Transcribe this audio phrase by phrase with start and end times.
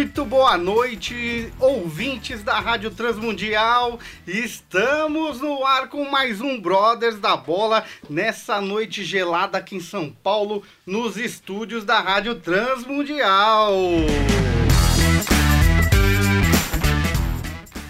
[0.00, 4.00] Muito boa noite, ouvintes da Rádio Transmundial.
[4.26, 10.10] Estamos no ar com mais um Brothers da Bola nessa noite gelada aqui em São
[10.10, 13.74] Paulo, nos estúdios da Rádio Transmundial.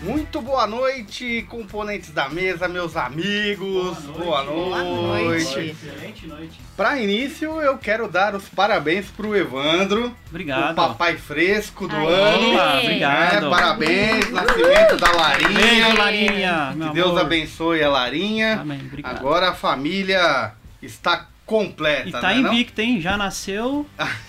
[0.02, 3.98] Muito boa noite, componentes da mesa, meus amigos.
[4.16, 4.70] Boa noite.
[4.70, 5.60] Boa noite.
[5.60, 6.58] Excelente noite.
[6.74, 10.72] Para início, eu quero dar os parabéns pro Evandro, Obrigado.
[10.72, 12.06] o papai fresco do Aê.
[12.06, 12.54] ano.
[12.54, 13.50] Opa, É, obrigado.
[13.50, 15.50] parabéns, nascimento da Larinha.
[15.60, 16.74] Beijo, Larinha.
[16.80, 17.20] Que Deus amor.
[17.20, 18.60] abençoe a Larinha.
[18.62, 19.16] Amém, obrigado.
[19.18, 22.34] Agora a família está completa, E tá né,
[22.80, 23.00] hein?
[23.00, 23.84] Já nasceu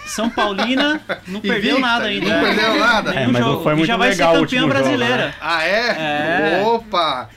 [0.07, 2.27] São Paulina, não perdeu Invicta, nada ainda.
[2.35, 3.13] Não perdeu nada.
[3.13, 3.63] É, mas jogo.
[3.63, 5.27] foi E muito já vai legal ser campeã último jogo, brasileira.
[5.27, 5.33] né?
[5.39, 6.59] Ah, é?
[6.59, 6.63] É.
[6.65, 7.29] Opa!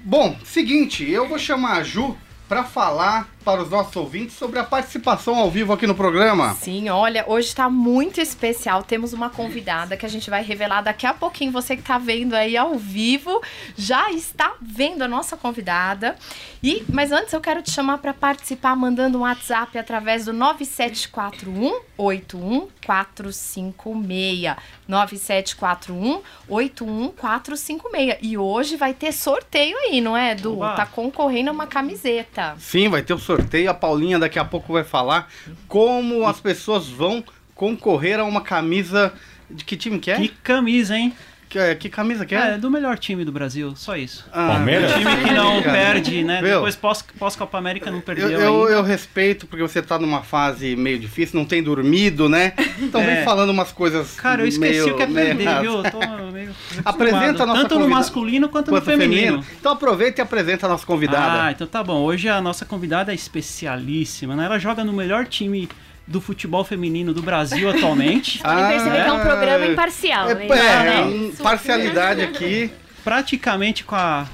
[0.00, 2.16] Bom, seguinte, eu vou chamar a Ju
[2.48, 6.52] para falar para os nossos ouvintes sobre a participação ao vivo aqui no programa.
[6.54, 8.82] Sim, olha, hoje tá muito especial.
[8.82, 11.52] Temos uma convidada que a gente vai revelar daqui a pouquinho.
[11.52, 13.40] Você que tá vendo aí ao vivo
[13.76, 16.16] já está vendo a nossa convidada.
[16.60, 21.82] E, mas antes eu quero te chamar para participar mandando um WhatsApp através do 9741
[21.96, 24.56] 81456.
[24.88, 28.18] 9741 81456.
[28.22, 30.56] E hoje vai ter sorteio aí, não é, Edu?
[30.56, 30.74] Oba.
[30.74, 32.56] Tá concorrendo a uma camiseta.
[32.58, 33.35] Sim, vai ter o sorteio.
[33.68, 35.30] A Paulinha daqui a pouco vai falar
[35.68, 39.12] como as pessoas vão concorrer a uma camisa.
[39.48, 40.16] De que time que é?
[40.16, 41.14] Que camisa, hein?
[41.48, 42.58] Que, que camisa que É, é?
[42.58, 44.26] do melhor time do Brasil, só isso.
[44.32, 44.92] Ah, Palmeiras?
[44.92, 46.40] Time que não perde, né?
[46.42, 46.54] Viu?
[46.56, 48.72] Depois pós- pós-Copa América não perdeu Eu, eu, ainda.
[48.74, 52.52] eu respeito porque você tá numa fase meio difícil, não tem dormido, né?
[52.80, 53.22] Então vem É.
[53.24, 54.14] falando umas coisas.
[54.16, 55.62] Cara, eu esqueci meio, o que é meio perder, erradas.
[55.62, 55.76] viu?
[55.84, 56.50] Eu tô meio
[56.84, 59.44] Apresenta a nossa Tanto no convida- masculino quanto, Quanto no feminino.
[59.58, 61.44] Então aproveita e apresenta a nossa convidada.
[61.44, 62.00] Ah, então tá bom.
[62.02, 64.46] Hoje a nossa convidada é especialíssima, né?
[64.46, 65.68] Ela joga no melhor time
[66.06, 68.40] do futebol feminino do Brasil atualmente.
[68.44, 69.72] Ah, perceber que é um programa é.
[69.72, 70.46] imparcial, É, né?
[70.46, 71.00] é, Né?
[71.02, 72.70] um- parcialidade aqui.
[73.02, 74.26] praticamente com a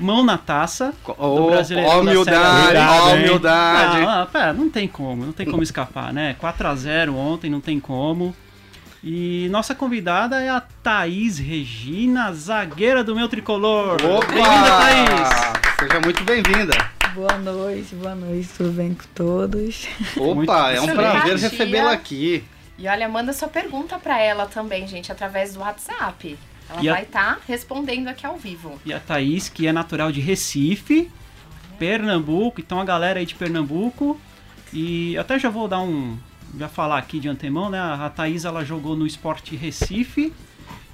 [0.00, 0.92] mão na taça.
[1.06, 2.90] Ó, Brasileirão ó, da humildade, Série A.
[3.02, 4.00] ó, humildade.
[4.00, 6.34] Não, ah, pera, não tem como, não tem como escapar, né?
[6.38, 8.34] 4 a 0 ontem, não tem como.
[9.02, 13.96] E nossa convidada é a Thaís Regina, zagueira do meu tricolor.
[14.00, 15.76] Bem-vinda, Thaís!
[15.78, 16.93] Seja muito bem-vinda.
[17.14, 19.86] Boa noite, boa noite, tudo bem com todos?
[20.16, 22.42] Opa, é um prazer recebê-la aqui.
[22.76, 26.36] E olha, manda sua pergunta pra ela também, gente, através do WhatsApp.
[26.68, 28.80] Ela E a- vai estar respondendo aqui ao vivo.
[28.84, 31.10] E a Thaís, que é natural de Recife,
[31.78, 32.60] Pernambuco.
[32.60, 34.18] Então a galera aí de Pernambuco.
[34.72, 36.16] E até já vou dar um.
[36.58, 37.78] Já falar aqui de antemão, né?
[37.80, 40.32] A Thaís ela jogou no Esporte Recife.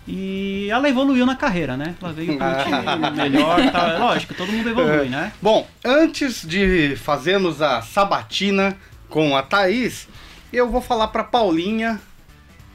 [0.08, 1.94] E ela evoluiu na carreira, né?
[2.02, 3.70] Ela veio para um time melhor.
[3.70, 5.32] Tá, lógico, todo mundo evolui, né?
[5.40, 8.76] Bom, antes de fazermos a sabatina
[9.08, 10.08] com a Thaís,
[10.52, 12.00] eu vou falar para Paulinha.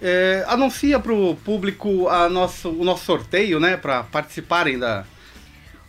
[0.01, 3.75] é, anuncia para o público a nosso, o nosso sorteio, né?
[3.77, 5.03] Para participarem da.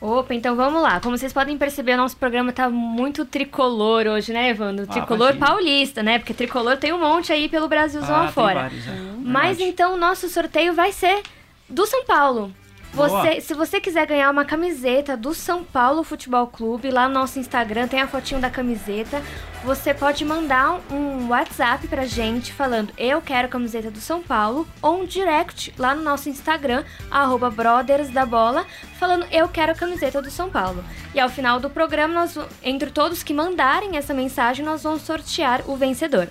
[0.01, 1.01] Opa, então vamos lá.
[1.01, 4.85] Como vocês podem perceber, o nosso programa tá muito tricolor hoje, né, Evandro?
[4.89, 5.47] Ah, Tricolor imagina.
[5.47, 6.19] paulista, né?
[6.19, 8.61] Porque tricolor tem um monte aí pelo Brasilzão Ah, afora.
[8.63, 8.91] vários, é.
[9.19, 9.65] Mas Verdade.
[9.65, 11.23] então o nosso sorteio vai ser
[11.69, 12.53] do São Paulo.
[12.97, 17.39] Você, se você quiser ganhar uma camiseta do São Paulo Futebol Clube, lá no nosso
[17.39, 19.23] Instagram tem a fotinho da camiseta.
[19.63, 24.67] Você pode mandar um WhatsApp pra gente falando eu quero a camiseta do São Paulo
[24.81, 28.65] ou um direct lá no nosso Instagram, arroba Brothers da Bola,
[28.99, 30.83] falando eu quero a camiseta do São Paulo.
[31.15, 35.63] E ao final do programa, nós, entre todos que mandarem essa mensagem, nós vamos sortear
[35.69, 36.29] o vencedor.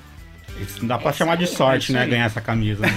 [0.60, 2.06] Isso não dá pra chamar de sorte, né?
[2.08, 2.86] Ganhar essa camisa.
[2.86, 2.94] Né?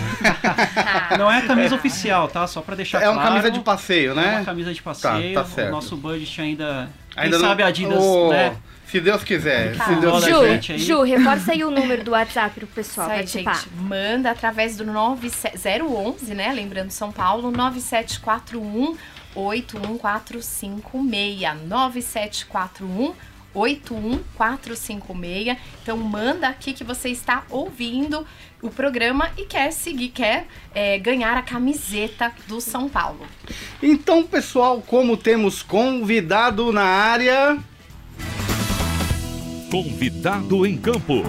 [1.18, 2.46] Não é a camisa oficial, tá?
[2.46, 3.18] Só pra deixar É claro.
[3.18, 4.36] uma camisa de passeio, É né?
[4.36, 5.34] uma camisa de passeio.
[5.34, 5.68] Tá, tá certo.
[5.68, 6.88] O nosso budget ainda.
[7.16, 8.56] Ainda quem não- sabe a Adidas, Ô, né?
[8.86, 9.76] Se Deus quiser.
[9.76, 9.84] Tá.
[9.86, 10.78] Se Deus Bola, quiser.
[10.78, 13.54] Ju, Ju, reforça aí o número do WhatsApp pro pessoal aí, participar.
[13.56, 13.68] gente.
[13.74, 16.52] Manda através do 9011, né?
[16.52, 18.96] Lembrando São Paulo, 9741
[19.34, 21.58] 81456.
[21.66, 23.12] 9741
[23.54, 25.56] 81456.
[25.82, 28.26] Então manda aqui que você está ouvindo
[28.62, 33.26] o programa e quer seguir, quer é, ganhar a camiseta do São Paulo.
[33.82, 37.58] Então, pessoal, como temos convidado na área.
[39.70, 41.22] Convidado em campo.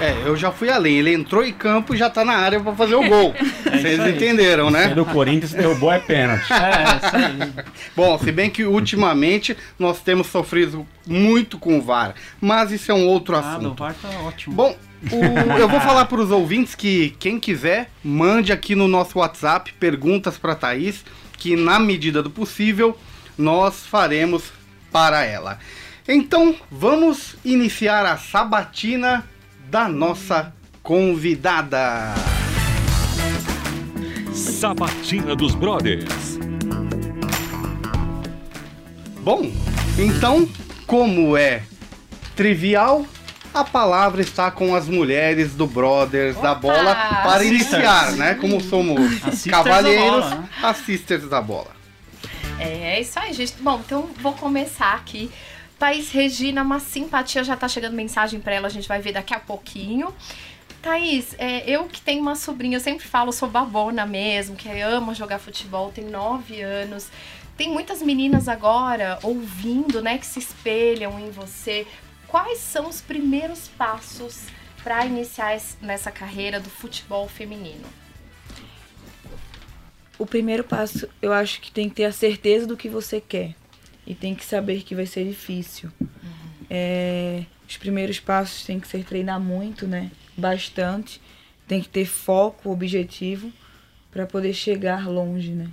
[0.00, 0.98] É, eu já fui além.
[0.98, 3.34] Ele entrou em campo e já tá na área pra fazer o gol.
[3.64, 4.14] Vocês aí.
[4.14, 4.90] entenderam, né?
[4.90, 6.52] é do Corinthians, derrubou é pênalti.
[6.52, 7.64] É, isso aí.
[7.96, 12.94] Bom, se bem que ultimamente nós temos sofrido muito com o VAR, mas isso é
[12.94, 13.78] um outro Ah, do assunto.
[13.82, 14.54] VAR tá ótimo.
[14.54, 14.76] Bom,
[15.10, 19.72] o- eu vou falar para os ouvintes que quem quiser, mande aqui no nosso WhatsApp
[19.80, 21.04] perguntas para Thaís,
[21.38, 22.98] que na medida do possível
[23.38, 24.52] nós faremos
[24.92, 25.58] para ela.
[26.08, 29.24] Então, vamos iniciar a sabatina
[29.68, 30.52] da nossa
[30.82, 32.14] convidada.
[34.32, 36.38] Sabatina dos Brothers.
[39.20, 39.50] Bom,
[39.98, 40.48] então,
[40.86, 41.62] como é
[42.36, 43.04] trivial,
[43.52, 46.60] a palavra está com as mulheres do Brothers da Opa!
[46.60, 48.34] Bola para iniciar, né?
[48.34, 50.48] Como somos cavalheiros, da bola, né?
[50.62, 51.76] as sisters da bola.
[52.58, 53.54] É, é isso aí, gente.
[53.60, 55.30] Bom, então vou começar aqui.
[55.78, 59.34] Thaís Regina, uma simpatia, já tá chegando mensagem pra ela, a gente vai ver daqui
[59.34, 60.14] a pouquinho.
[60.80, 65.14] Thaís, é, eu que tenho uma sobrinha, eu sempre falo, sou babona mesmo, que ama
[65.14, 67.08] jogar futebol, tem nove anos.
[67.56, 71.86] Tem muitas meninas agora ouvindo, né, que se espelham em você.
[72.26, 74.44] Quais são os primeiros passos
[74.82, 77.86] para iniciar nessa carreira do futebol feminino?
[80.18, 83.54] O primeiro passo, eu acho que tem que ter a certeza do que você quer.
[84.06, 85.90] E tem que saber que vai ser difícil.
[86.70, 90.10] É, os primeiros passos tem que ser treinar muito, né?
[90.36, 91.20] Bastante.
[91.66, 93.52] Tem que ter foco, objetivo,
[94.10, 95.68] para poder chegar longe, né?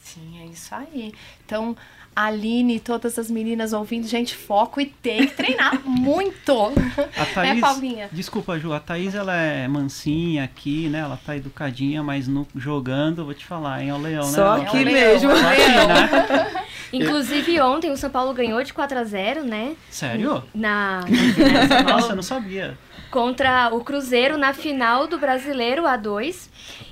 [0.00, 1.14] Sim, é isso aí.
[1.44, 1.76] Então,
[2.16, 6.72] Aline e todas as meninas ouvindo, gente, foco e tem que treinar muito.
[7.16, 8.08] A Thaís, É, Paulinha?
[8.12, 11.00] desculpa, Ju, a Thaís ela é mansinha aqui, né?
[11.00, 13.90] Ela tá educadinha, mas no, jogando, vou te falar, hein?
[13.90, 14.62] É o leão, Só né?
[14.64, 15.28] aqui É um mesmo.
[15.28, 15.60] leão, Só aqui,
[16.54, 16.64] né?
[16.92, 19.74] Inclusive, ontem o São Paulo ganhou de 4 a 0 né?
[19.90, 20.44] Sério?
[20.54, 22.78] Na, na Nossa, eu não sabia.
[23.14, 26.48] Contra o Cruzeiro na final do Brasileiro A2.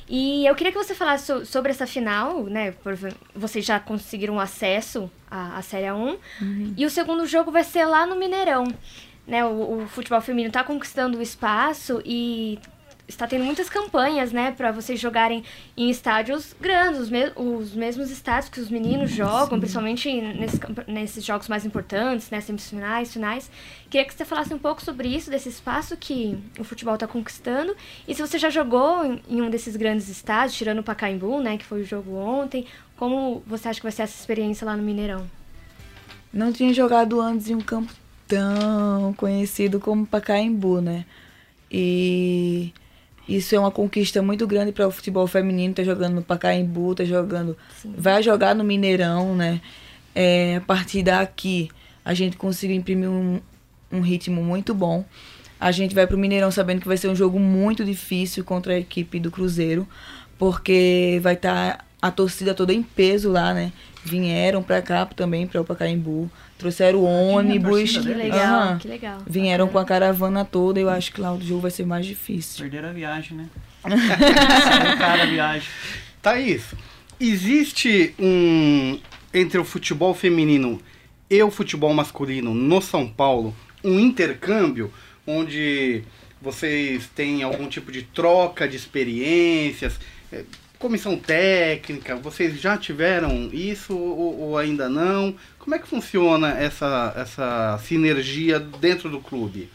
[0.08, 2.72] E eu queria que você falasse so- sobre essa final, né?
[3.34, 6.16] Vocês já conseguiram acesso à, à Série A1.
[6.76, 8.68] E o segundo jogo vai ser lá no Mineirão.
[9.26, 9.44] Né?
[9.44, 12.56] O, o futebol feminino está conquistando o espaço e
[13.08, 15.44] está tendo muitas campanhas, né, para vocês jogarem
[15.76, 21.24] em estádios grandes, os, me- os mesmos estádios que os meninos jogam, principalmente nesse nesses
[21.24, 23.50] jogos mais importantes, né, semifinais, finais.
[23.90, 27.76] Queria que você falasse um pouco sobre isso, desse espaço que o futebol está conquistando,
[28.08, 31.58] e se você já jogou em, em um desses grandes estádios, tirando o Pacaembu, né,
[31.58, 32.66] que foi o jogo ontem,
[32.96, 35.26] como você acha que vai ser essa experiência lá no Mineirão?
[36.32, 37.92] Não tinha jogado antes em um campo
[38.26, 41.04] tão conhecido como Pacaembu, né?
[41.70, 42.72] E
[43.28, 47.04] isso é uma conquista muito grande para o futebol feminino, tá jogando no Pacaembu, tá
[47.04, 49.60] jogando, vai jogar no Mineirão, né?
[50.14, 51.70] É, a partir daqui
[52.04, 53.40] a gente conseguiu imprimir um,
[53.90, 55.04] um ritmo muito bom.
[55.60, 58.78] A gente vai pro Mineirão sabendo que vai ser um jogo muito difícil contra a
[58.78, 59.86] equipe do Cruzeiro,
[60.36, 63.72] porque vai estar a torcida toda em peso lá, né?
[64.04, 66.28] Vieram pra cá também, para o Pacaembu,
[66.62, 67.98] trouxeram ônibus.
[67.98, 68.78] Que legal, Aham.
[68.78, 69.18] que legal.
[69.26, 72.62] Vieram com a caravana toda, eu acho que lá o jogo vai ser mais difícil.
[72.62, 73.48] Perderam a viagem, né?
[74.98, 75.68] Cara a viagem.
[76.22, 76.62] Thaís,
[77.20, 78.98] existe um
[79.34, 80.80] entre o futebol feminino
[81.28, 84.92] e o futebol masculino no São Paulo um intercâmbio
[85.26, 86.02] onde
[86.40, 89.98] vocês têm algum tipo de troca de experiências,
[90.32, 90.44] eh,
[90.78, 95.34] comissão técnica, vocês já tiveram isso ou, ou ainda não?
[95.62, 99.70] Como é que funciona essa, essa sinergia dentro do clube?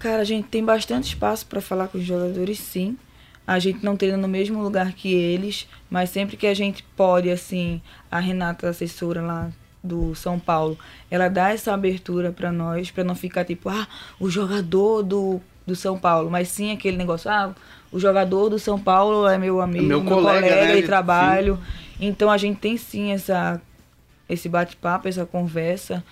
[0.00, 2.98] Cara, a gente tem bastante espaço para falar com os jogadores, sim.
[3.46, 7.30] A gente não treina no mesmo lugar que eles, mas sempre que a gente pode,
[7.30, 7.80] assim,
[8.10, 10.76] a Renata, a assessora lá do São Paulo,
[11.08, 13.86] ela dá essa abertura para nós, para não ficar tipo, ah,
[14.18, 17.54] o jogador do, do São Paulo, mas sim aquele negócio, ah,
[17.92, 21.60] o jogador do São Paulo é meu amigo, Meu meu, colega, colega, né, de trabalho.
[22.00, 23.60] Então a gente tem sim essa
[24.30, 26.02] esse bate-papo, essa conversa.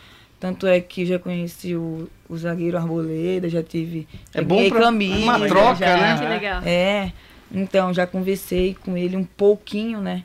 [0.40, 4.06] Tanto é que já conheci o, o zagueiro Arboleda, já tive.
[4.32, 6.18] É bom pra camisa, uma troca, já- né?
[6.18, 6.62] Que legal.
[6.64, 7.12] É,
[7.50, 10.22] então já conversei com ele um pouquinho, né?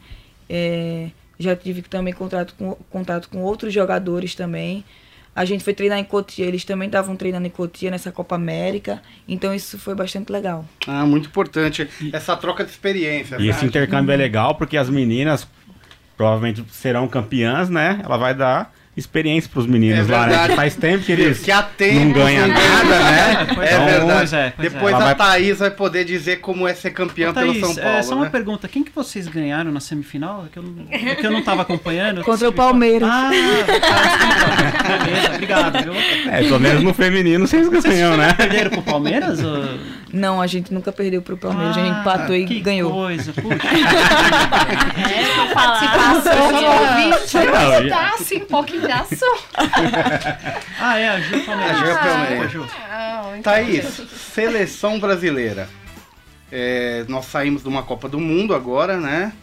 [0.50, 1.10] É,
[1.40, 4.84] já tive também contato com, contato com outros jogadores também.
[5.36, 9.02] A gente foi treinar em Cotia, eles também estavam treinando em Cotia nessa Copa América,
[9.28, 10.64] então isso foi bastante legal.
[10.86, 13.34] Ah, muito importante essa troca de experiência.
[13.38, 13.66] E esse verdade?
[13.66, 15.48] intercâmbio é legal porque as meninas
[16.18, 18.00] provavelmente serão campeãs, né?
[18.04, 20.28] Ela vai dar experiência pros meninos É lá, né?
[20.28, 20.50] verdade.
[20.52, 23.48] Que Faz tempo que eles Que tempo não ganham nada, né?
[23.56, 24.06] Pois É é, verdade.
[24.20, 24.70] pois é, pois é.
[24.70, 27.60] Depois Ela a vai- Thaís vai poder dizer como é ser campeã Ô, pelo Thaís,
[27.66, 28.30] São Paulo, é, só uma né?
[28.30, 28.68] pergunta.
[28.68, 30.46] Quem que vocês ganharam na semifinal?
[30.46, 32.22] É que eu não, é que eu não tava acompanhando.
[32.24, 33.10] Contra o Palmeiras.
[33.12, 33.32] Ah,
[33.82, 35.94] tá, obrigado, viu?
[36.32, 38.34] É, pelo menos no feminino vocês ganham, né?
[38.34, 39.40] Perderam pro Palmeiras?
[39.44, 39.64] Ou...
[40.14, 41.76] Não, a gente nunca perdeu pro Palmeiras.
[41.76, 42.92] a gente Ah, empatou e que ganhou.
[42.92, 43.58] coisa, puxa.
[45.04, 47.38] É, participação de ouvinte.
[47.38, 49.36] Não, Não dá, assim, um pouquinho de ação.
[50.80, 51.76] Ah, é, a Ju Palmeiras.
[51.76, 52.54] A Ju é Palmeiras.
[52.54, 54.02] Não, então, Thaís,
[54.34, 55.68] seleção brasileira.
[56.52, 59.34] É, nós saímos de uma Copa do Mundo agora, né?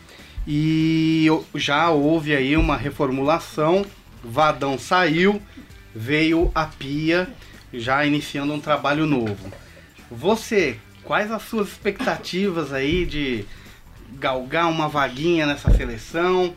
[0.46, 3.84] E já houve aí uma reformulação.
[4.22, 5.42] Vadão saiu,
[5.94, 7.28] veio a Pia,
[7.74, 9.50] já iniciando um trabalho novo.
[10.10, 13.46] Você, quais as suas expectativas aí de
[14.14, 16.46] galgar uma vaguinha nessa seleção?
[16.48, 16.54] O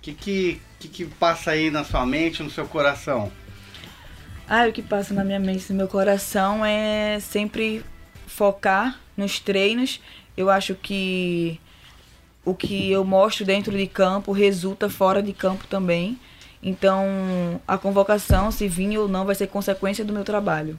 [0.00, 3.30] que, que, que, que passa aí na sua mente, no seu coração?
[4.48, 7.84] Ah, o que passa na minha mente no meu coração é sempre
[8.26, 10.00] focar nos treinos.
[10.36, 11.60] Eu acho que
[12.44, 16.18] o que eu mostro dentro de campo resulta fora de campo também.
[16.62, 20.78] Então, a convocação, se vir ou não, vai ser consequência do meu trabalho.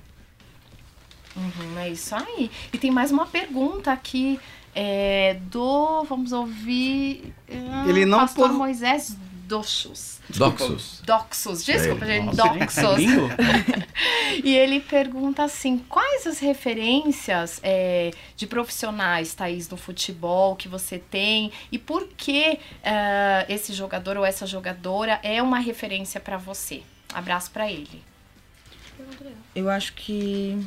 [1.37, 2.49] Uhum, é isso aí.
[2.73, 4.39] E tem mais uma pergunta aqui
[4.75, 6.03] é, do.
[6.05, 7.33] Vamos ouvir.
[7.51, 9.15] ah, Ele não Pastor pôs- Moisés
[9.47, 10.19] Doxos.
[10.29, 11.01] Doxos.
[11.05, 12.35] Doxos, desculpa, gente.
[12.35, 13.87] Nossa, gente, é Doxos.
[14.43, 20.99] E ele pergunta assim: quais as referências é, de profissionais, Thaís, no futebol que você
[20.99, 26.81] tem e por que ah, esse jogador ou essa jogadora é uma referência para você?
[27.13, 28.03] Abraço para ele.
[29.55, 30.59] Eu acho que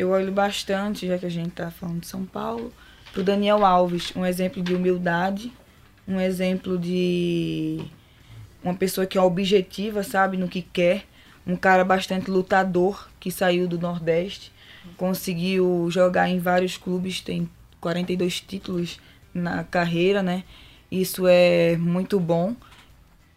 [0.00, 2.72] eu olho bastante, já que a gente tá falando de São Paulo,
[3.12, 5.52] pro Daniel Alves, um exemplo de humildade,
[6.08, 7.84] um exemplo de
[8.64, 11.04] uma pessoa que é objetiva, sabe, no que quer,
[11.46, 14.50] um cara bastante lutador que saiu do Nordeste,
[14.96, 17.46] conseguiu jogar em vários clubes, tem
[17.78, 18.98] 42 títulos
[19.34, 20.44] na carreira, né?
[20.90, 22.56] Isso é muito bom.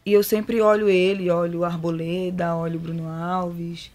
[0.06, 3.92] E eu sempre olho ele, olho o Arboleda, olho o Bruno Alves.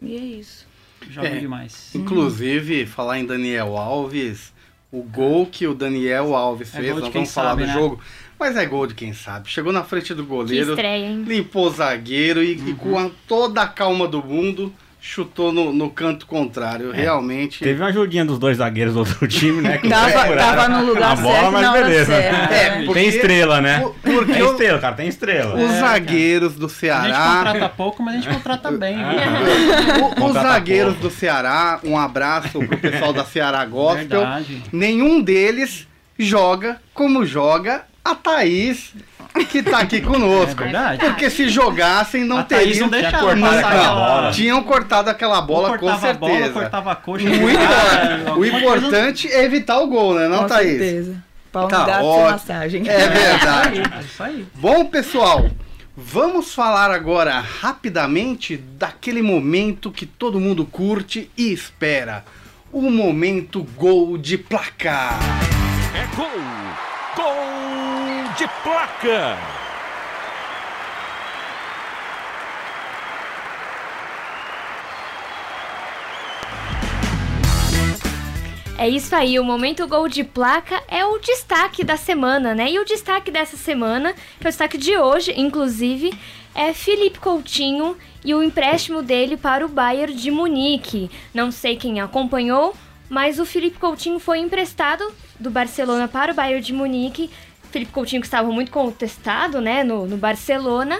[0.00, 0.73] E é isso.
[1.10, 1.38] Joga É.
[1.38, 1.90] demais.
[1.94, 4.52] Inclusive, falar em Daniel Alves,
[4.90, 7.72] o gol que o Daniel Alves É fez, nós vamos falar sabe, do né?
[7.74, 8.00] jogo,
[8.38, 9.48] mas é gol de quem sabe.
[9.48, 13.66] Chegou na frente do goleiro, estreia, limpou o zagueiro e, e com a- toda a
[13.68, 14.72] calma do mundo
[15.06, 16.90] chutou no, no canto contrário.
[16.90, 17.58] Realmente.
[17.62, 19.76] Teve uma ajudinha dos dois zagueiros do outro time, né?
[19.76, 22.06] que Tava, tava no lugar a bola, certo mas na hora beleza.
[22.06, 22.54] certa.
[22.54, 22.86] É, né?
[22.86, 23.80] porque- Tem estrela, né?
[23.80, 25.54] Por- porque Tem o- estrela, cara, tem estrela.
[25.56, 27.36] os É, zagueiros do A gente Ceará.
[27.44, 28.96] contrata pouco, mas a gente contrata bem.
[28.96, 29.04] viu?
[30.04, 31.08] o- os Contrata zagueiros pouco.
[31.08, 34.20] do Ceará, um abraço pro pessoal da Ceará Gospel.
[34.20, 34.62] Verdade.
[34.72, 35.86] Nenhum deles
[36.18, 38.92] joga como joga a Thaís,
[39.50, 40.60] que tá aqui conosco.
[40.60, 40.98] É verdade.
[41.06, 42.82] Porque se jogassem, não A Thaís teriam.
[42.82, 44.30] não deixava cortado passar aquela.
[44.32, 46.52] Tinham cortado aquela bola com cortava a bola, certeza.
[46.60, 47.24] cortava a coxa.
[47.28, 50.70] o, Ah, impor- o coisa- importante é evitar o gol, né, não, Com Thaís?
[50.78, 51.24] certeza.
[51.50, 52.88] Pau Tá gato massagem.
[52.88, 53.82] É verdade.
[53.96, 54.46] É isso aí.
[54.54, 55.48] Bom, pessoal,
[55.96, 62.24] vamos falar agora rapidamente daquele momento que todo mundo curte e espera.
[62.72, 65.18] O momento gol de placar.
[65.94, 66.28] É gol!
[67.16, 67.24] Gol
[68.36, 69.38] de placa!
[78.76, 82.70] É isso aí, o momento gol de placa é o destaque da semana, né?
[82.70, 86.12] E o destaque dessa semana, que é o destaque de hoje, inclusive,
[86.54, 91.10] é Felipe Coutinho e o empréstimo dele para o Bayern de Munique.
[91.32, 92.74] Não sei quem acompanhou,
[93.08, 95.04] mas o Felipe Coutinho foi emprestado
[95.38, 97.30] do Barcelona para o Bayern de Munique.
[97.74, 100.98] Felipe Coutinho que estava muito contestado, né, no, no Barcelona.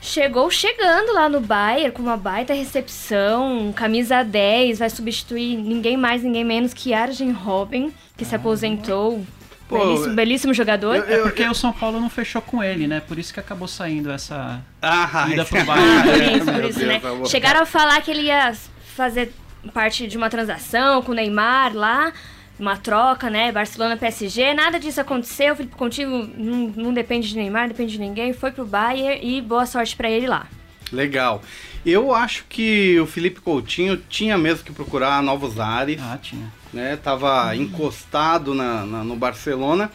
[0.00, 6.22] Chegou chegando lá no Bayern com uma baita recepção, camisa 10, vai substituir ninguém mais,
[6.22, 9.24] ninguém menos que Arjen Robben, que se aposentou.
[9.66, 10.96] Pô, belíssimo, belíssimo jogador.
[10.96, 13.00] eu- É porque o São Paulo não fechou com ele, né?
[13.00, 14.60] Por isso que acabou saindo essa.
[14.82, 16.02] Ah, Ida pro Ah, Bayern.
[16.02, 17.00] por isso, Meu por isso, né?
[17.02, 18.52] eu vou- Chegaram a falar que ele ia
[18.94, 19.32] fazer
[19.72, 22.12] parte de uma transação com o Neymar lá,
[22.58, 23.50] uma troca, né?
[23.50, 25.54] Barcelona PSG, nada disso aconteceu.
[25.54, 28.32] O Felipe Coutinho não, não depende de Neymar, depende de ninguém.
[28.32, 30.46] Foi pro Bayern e boa sorte pra ele lá.
[30.92, 31.42] Legal.
[31.84, 36.46] Eu acho que o Felipe Coutinho tinha mesmo que procurar novos ares, Ah, tinha.
[36.72, 36.96] né?
[36.96, 39.90] Tava encostado na, na- no Barcelona,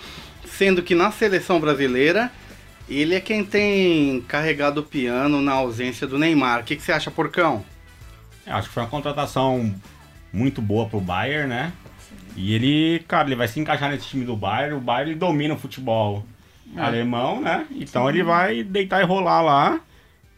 [0.46, 2.32] sendo que na seleção brasileira
[2.90, 6.62] ele é quem tem carregado o piano na ausência do Neymar.
[6.62, 7.64] O que, que você acha, Porcão?
[8.46, 9.74] Eu Acho que foi uma contratação
[10.34, 11.72] muito boa pro Bayern, né?
[12.42, 14.76] E ele, cara, ele vai se encaixar nesse time do Bayern.
[14.76, 16.24] O Bayern ele domina o futebol
[16.78, 16.82] É.
[16.82, 17.66] alemão, né?
[17.76, 19.80] Então ele vai deitar e rolar lá.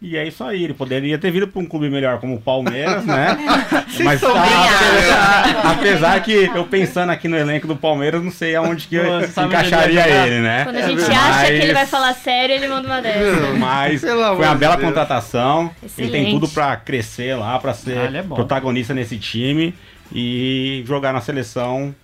[0.01, 0.63] E é isso aí.
[0.63, 3.37] Ele poderia ter vindo para um clube melhor como o Palmeiras, né?
[4.03, 5.69] Mas tá, brincadeira.
[5.71, 10.01] apesar que eu pensando aqui no elenco do Palmeiras, não sei aonde que eu encaixaria
[10.01, 10.27] jogar?
[10.27, 10.63] ele, né?
[10.63, 13.53] Quando a gente Mas- acha que ele vai falar sério, ele manda uma dessa.
[13.59, 14.87] Mas foi uma de bela Deus.
[14.87, 15.69] contratação.
[15.83, 16.31] Ele tem Excelente.
[16.31, 19.71] tudo pra crescer lá, pra ser Ah, é protagonista nesse time
[20.13, 21.95] e jogar na seleção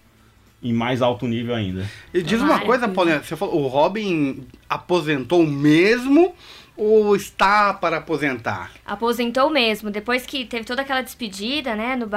[0.61, 1.85] em mais alto nível ainda.
[2.13, 6.33] E diz uma coisa, Paulinho, você falou, o Robin aposentou mesmo
[6.75, 8.71] ou está para aposentar?
[8.85, 9.89] Aposentou mesmo.
[9.89, 12.07] Depois que teve toda aquela despedida, né, no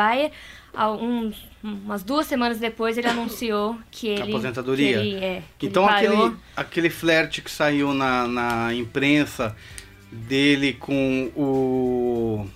[1.03, 4.31] uns, umas duas semanas depois ele anunciou que ele...
[4.31, 4.93] Aposentadoria?
[4.93, 9.57] que ele, é, que Então aquele, aquele flerte que saiu na, na imprensa
[10.11, 12.47] dele com o,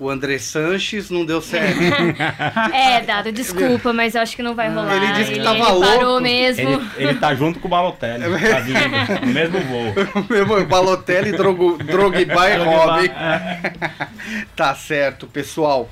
[0.00, 1.78] o André Sanches não deu certo.
[2.72, 4.96] É, Dado, desculpa, mas eu acho que não vai rolar.
[4.96, 5.86] Ele disse que ele, tava ele louco.
[5.86, 6.68] parou mesmo.
[6.70, 9.94] Ele, ele tá junto com o Balotelli, tá vindo, no mesmo voo.
[10.30, 13.08] Meu irmão, Balotelli, Drogo, Drogba e Robin.
[13.08, 13.72] é.
[14.56, 15.90] Tá certo, pessoal.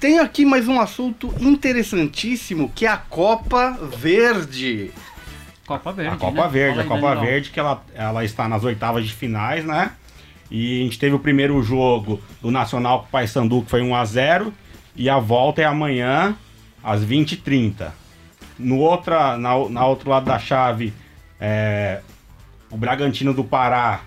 [0.00, 4.90] Tem aqui mais um assunto interessantíssimo que é a Copa Verde.
[5.64, 6.14] Copa Verde.
[6.14, 6.48] A Copa né?
[6.48, 7.14] Verde, a Copa.
[7.16, 9.92] Verde que ela, ela está nas oitavas de finais, né?
[10.50, 14.52] E a gente teve o primeiro jogo do Nacional com o Paysandu, que foi 1x0.
[14.94, 16.36] E a volta é amanhã,
[16.82, 17.90] às 20h30.
[18.58, 20.92] No outra, na, na outro lado da chave,
[21.40, 22.00] é,
[22.70, 24.00] o Bragantino do Pará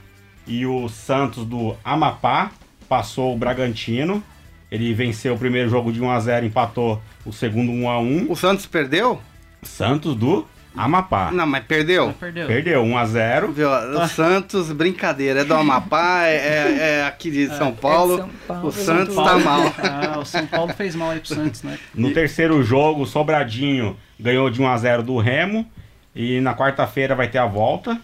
[0.48, 2.52] e o Santos do Amapá
[2.88, 4.24] passou o Bragantino.
[4.72, 8.30] Ele venceu o primeiro jogo de 1x0, empatou o segundo 1x1.
[8.30, 9.22] O Santos perdeu?
[9.62, 11.32] Santos do Amapá.
[11.32, 12.14] Não, mas perdeu.
[12.14, 12.48] Perdeu.
[12.48, 13.52] Perdeu 1x0.
[13.52, 13.70] Viu?
[13.70, 18.18] O Santos, brincadeira, é do Amapá, é, é- é aqui de São Paulo.
[18.18, 19.30] São Paulo, o São Santos Paulo.
[19.32, 19.62] tá mal.
[19.80, 21.78] Ah, o São Paulo fez mal aí pro Santos, né?
[21.94, 25.70] No terceiro jogo, o Sobradinho ganhou de 1x0 do Remo.
[26.16, 28.00] E na quarta-feira vai ter a volta.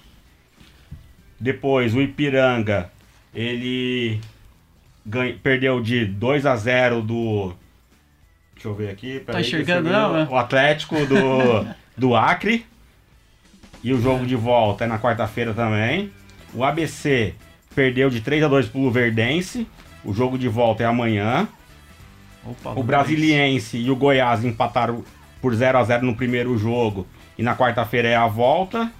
[1.39, 2.89] Depois o Ipiranga,
[3.33, 4.21] ele
[5.05, 7.53] ganha- perdeu de 2x0 do.
[8.53, 9.17] Deixa eu ver aqui.
[9.17, 9.89] enxergando, deixa eu ver.
[9.91, 10.27] não, né?
[10.29, 12.65] O Atlético do, do Acre.
[13.83, 16.11] E o jogo de volta é na quarta-feira também.
[16.53, 17.35] O ABC
[17.75, 19.67] perdeu de 3x2 pro Verdense.
[20.03, 21.47] O jogo de volta é amanhã.
[22.43, 25.03] Opa, O Brasiliense e o Goiás empataram
[25.41, 28.91] por 0 a 0 no primeiro jogo e na quarta-feira é a volta.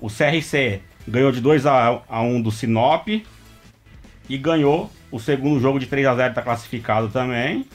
[0.00, 5.86] O CRC ganhou de 2 a 1 do Sinop e ganhou o segundo jogo de
[5.86, 7.66] 3 a 0 está classificado também.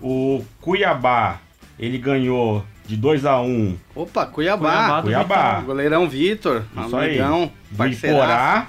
[0.00, 1.40] O Cuiabá,
[1.78, 4.70] ele ganhou de 2 a 1 Opa, Cuiabá.
[4.70, 5.60] Cuiabá Cuiabá.
[5.60, 7.08] Goleirão Vitor, Isso aí.
[7.10, 8.06] amigão, do parceiraço.
[8.06, 8.66] Iporá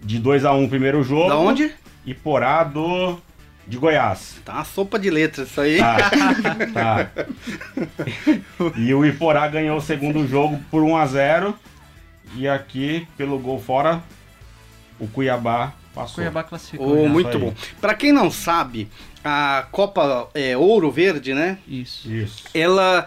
[0.00, 1.28] de 2 a 1 o primeiro jogo.
[1.28, 1.72] Da onde?
[2.06, 3.18] Iporá do
[3.66, 4.40] de Goiás.
[4.46, 5.76] Tá uma sopa de letras isso aí.
[5.78, 5.98] Tá,
[6.72, 7.10] tá.
[8.76, 11.54] E o Iporá ganhou o segundo jogo por 1 a 0
[12.34, 14.02] E aqui, pelo gol fora,
[14.98, 16.14] o Cuiabá passou.
[16.16, 17.04] Cuiabá classificou.
[17.04, 17.54] Oh, muito bom.
[17.80, 18.88] Pra quem não sabe,
[19.24, 21.58] a Copa é, Ouro Verde, né?
[21.66, 22.10] Isso.
[22.10, 22.44] Isso.
[22.54, 23.06] Ela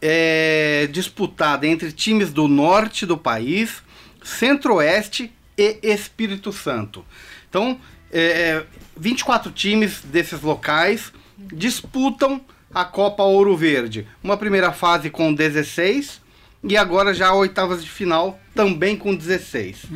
[0.00, 3.82] é disputada entre times do norte do país,
[4.22, 7.04] centro-oeste e Espírito Santo.
[7.48, 7.78] Então,
[8.12, 8.64] é,
[8.96, 11.12] 24 times desses locais
[11.52, 12.40] disputam
[12.72, 14.06] a Copa Ouro Verde.
[14.22, 16.20] Uma primeira fase com 16
[16.64, 19.86] e agora já a oitavas de final também com 16.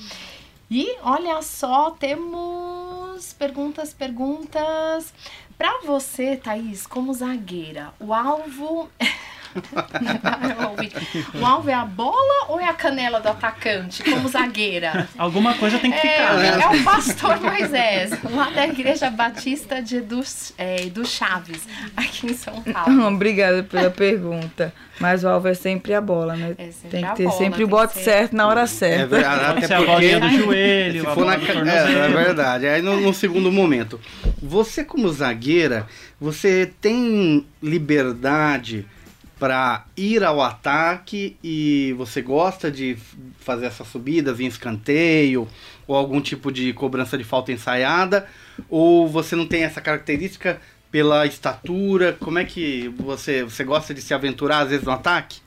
[0.72, 5.14] E olha só, temos perguntas, perguntas.
[5.56, 8.90] Pra você, Thaís, como zagueira, o alvo.
[11.40, 15.08] O alvo é a bola ou é a canela do atacante, como zagueira?
[15.18, 16.64] Alguma coisa tem que ficar, É, né?
[16.64, 20.22] é o pastor Moisés, lá da Igreja Batista de Edu,
[20.58, 23.06] é, Edu Chaves, aqui em São Paulo.
[23.08, 24.74] Obrigada pela pergunta.
[25.00, 26.56] Mas o alvo é sempre a bola, né?
[26.58, 28.68] É sempre tem a que ter bola, sempre o bote ser- certo na hora É
[28.68, 29.06] certa.
[29.08, 32.68] verdade, Pode até a porque bolinha do joelho, se a for na é, é verdade.
[32.68, 34.00] Aí no, no segundo momento,
[34.42, 35.86] você como zagueira,
[36.20, 38.88] você tem liberdade
[39.40, 42.98] para ir ao ataque e você gosta de
[43.40, 45.48] fazer essas subidas em escanteio
[45.88, 48.28] ou algum tipo de cobrança de falta ensaiada
[48.70, 50.60] ou você não tem essa característica
[50.92, 52.18] pela estatura?
[52.20, 55.40] Como é que você, você gosta de se aventurar às vezes no ataque?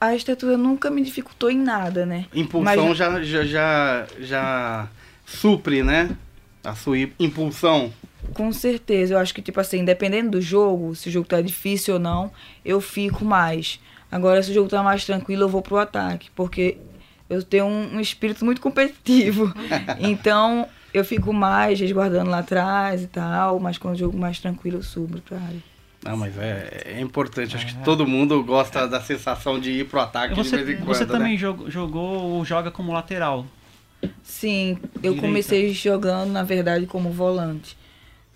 [0.00, 2.26] A estatura nunca me dificultou em nada, né?
[2.34, 4.88] Impulsão Mas- já, já, já, já
[5.24, 6.10] supre, né?
[6.62, 7.92] A sua impulsão.
[8.32, 11.94] Com certeza, eu acho que, tipo assim, dependendo do jogo, se o jogo tá difícil
[11.94, 12.30] ou não,
[12.64, 13.78] eu fico mais.
[14.10, 16.78] Agora, se o jogo tá mais tranquilo, eu vou pro ataque, porque
[17.28, 19.52] eu tenho um, um espírito muito competitivo.
[19.98, 24.78] então, eu fico mais resguardando lá atrás e tal, mas quando o jogo mais tranquilo,
[24.78, 25.74] eu subo pra área.
[26.04, 27.56] Não, mas é, é importante.
[27.56, 30.76] Acho que todo mundo gosta da sensação de ir pro ataque de Você, vez em
[30.76, 30.86] quando.
[30.86, 31.10] você né?
[31.12, 33.46] também jogou, jogou ou joga como lateral.
[34.22, 35.20] Sim, eu Direita.
[35.22, 37.76] comecei jogando, na verdade, como volante.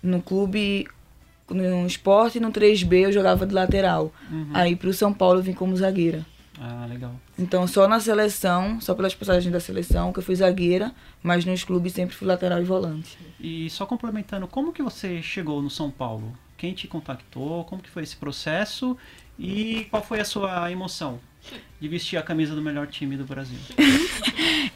[0.01, 0.87] No clube,
[1.49, 4.13] no esporte e no 3B eu jogava de lateral.
[4.53, 6.25] Aí pro São Paulo eu vim como zagueira.
[6.61, 7.13] Ah, legal.
[7.37, 10.91] Então só na seleção, só pelas passagens da seleção que eu fui zagueira,
[11.23, 13.17] mas nos clubes sempre fui lateral e volante.
[13.39, 16.33] E só complementando, como que você chegou no São Paulo?
[16.57, 17.63] Quem te contactou?
[17.63, 18.97] Como que foi esse processo?
[19.37, 21.19] E qual foi a sua emoção
[21.79, 23.57] de vestir a camisa do melhor time do Brasil?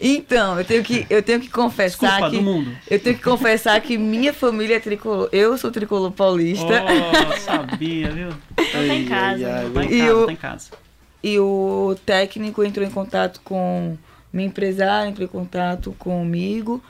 [0.05, 2.75] Então, eu tenho que, eu tenho que confessar Desculpa, que do mundo.
[2.89, 5.29] eu tenho que confessar que minha família é tricolor.
[5.31, 8.29] Eu sou tricolor paulista Oh, sabia, viu?
[8.71, 9.55] Tá em casa.
[9.55, 10.69] ai, Tá em casa, o- tá em casa.
[11.23, 13.97] e o técnico entrou em contato com
[14.31, 16.83] minha empresária, entrou em contato comigo.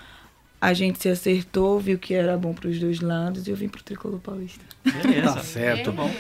[0.60, 3.68] A gente se acertou, viu que era bom para os dois lados e eu vim
[3.68, 4.64] pro tricolor paulista.
[4.84, 5.34] Beleza.
[5.34, 5.92] Tá certo.
[5.92, 6.12] Muito bom.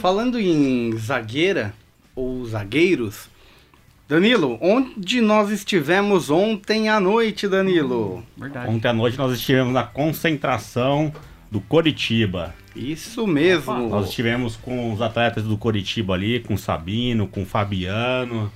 [0.00, 1.74] Falando em zagueira
[2.18, 3.28] ou zagueiros,
[4.08, 8.24] Danilo, onde nós estivemos ontem à noite, Danilo?
[8.36, 8.68] Verdade.
[8.68, 11.12] Ontem à noite nós estivemos na concentração
[11.50, 12.54] do Coritiba.
[12.74, 13.88] Isso mesmo.
[13.88, 18.50] Nós estivemos com os atletas do Coritiba ali, com o Sabino, com o Fabiano,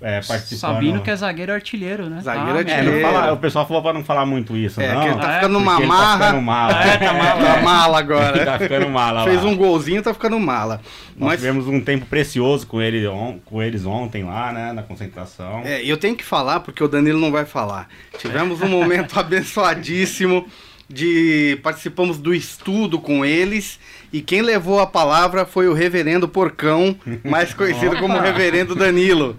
[0.00, 0.72] é, participando.
[0.74, 2.20] Sabino que é zagueiro artilheiro, né?
[2.20, 3.02] Zagueiro Ah, É, artilheiro.
[3.06, 5.00] não fala- o pessoal falou pra não falar muito isso, É, não.
[5.02, 6.26] que ele tá É, ficando uma ele tá marra.
[6.26, 6.84] ficando mala.
[6.84, 7.44] É, tá mala.
[7.44, 8.44] Tá mala agora.
[8.44, 10.80] tá ficando mala Fez um golzinho, tá ficando mala.
[11.16, 14.82] Nós Mas tivemos um tempo precioso com, ele, on- com eles ontem lá, né, na
[14.82, 15.62] concentração.
[15.64, 17.88] É, eu tenho que falar porque o Danilo não vai falar.
[18.18, 20.46] Tivemos um momento abençoadíssimo
[20.88, 23.78] de participamos do estudo com eles
[24.14, 29.36] e quem levou a palavra foi o Reverendo Porcão, mais conhecido como Reverendo Danilo.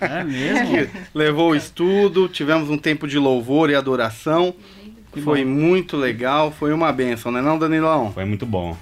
[0.00, 0.68] É mesmo?
[0.68, 4.54] que levou o estudo, tivemos um tempo de louvor e adoração.
[5.12, 5.50] Que Foi bom.
[5.50, 8.12] muito legal, foi uma benção, né não, Danilão?
[8.12, 8.76] Foi muito bom.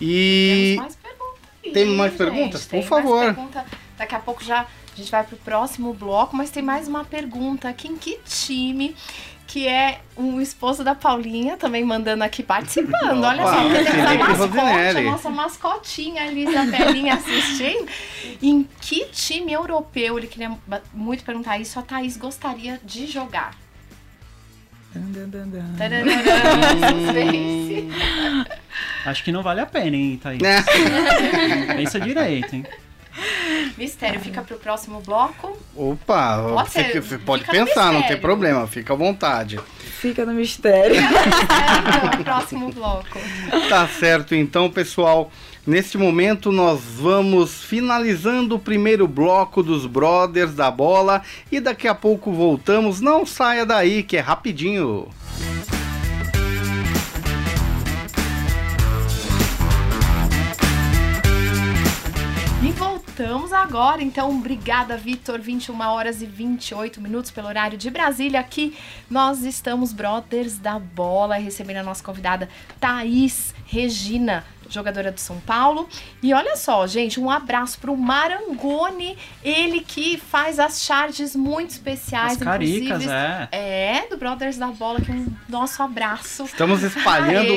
[0.00, 1.40] E Temos mais perguntas.
[1.66, 2.18] aí, Tem mais gente.
[2.18, 2.62] perguntas?
[2.62, 3.24] Por Tem mais favor.
[3.26, 3.64] pergunta.
[3.98, 7.68] Daqui a pouco já a gente vai pro próximo bloco, mas tem mais uma pergunta
[7.68, 7.88] aqui.
[7.88, 8.96] Em que time
[9.52, 13.22] que é o esposo da Paulinha, também mandando aqui participando.
[13.22, 17.86] Olha só, Opa, porque temos a mascote, a nossa mascotinha ali, Isabelinha assistindo.
[18.42, 20.56] Em que time europeu, ele queria
[20.94, 23.54] muito perguntar isso, a Thaís gostaria de jogar?
[29.04, 30.40] Acho que não vale a pena, hein, Thaís?
[30.42, 30.62] É.
[31.76, 32.64] Pensa direito, hein?
[33.76, 35.56] Mistério, fica pro próximo bloco.
[35.76, 38.20] Opa, Pode ser, pode fica no pensar, não tem mistério.
[38.22, 39.60] problema, fica à vontade.
[40.00, 41.00] Fica no mistério.
[41.00, 43.18] Mistério no próximo bloco.
[43.68, 45.30] Tá certo, então, pessoal.
[45.64, 51.22] Neste momento, nós vamos finalizando o primeiro bloco dos Brothers da Bola
[51.52, 53.00] e daqui a pouco voltamos.
[53.00, 55.06] Não saia daí, que é rapidinho.
[55.38, 55.81] E
[63.12, 65.38] voltamos agora, então, obrigada, Vitor.
[65.38, 68.40] 21 horas e 28 minutos pelo horário de Brasília.
[68.40, 68.74] Aqui
[69.10, 72.48] nós estamos, Brothers da Bola, recebendo a nossa convidada
[72.80, 74.42] Thaís Regina,
[74.72, 75.88] jogadora do São Paulo.
[76.22, 82.32] E olha só, gente, um abraço pro Marangoni, ele que faz as charges muito especiais,
[82.32, 83.12] As caricas, inclusive.
[83.12, 83.48] é.
[83.52, 86.44] É, do Brothers da Bola, que é um nosso abraço.
[86.44, 87.52] Estamos espalhando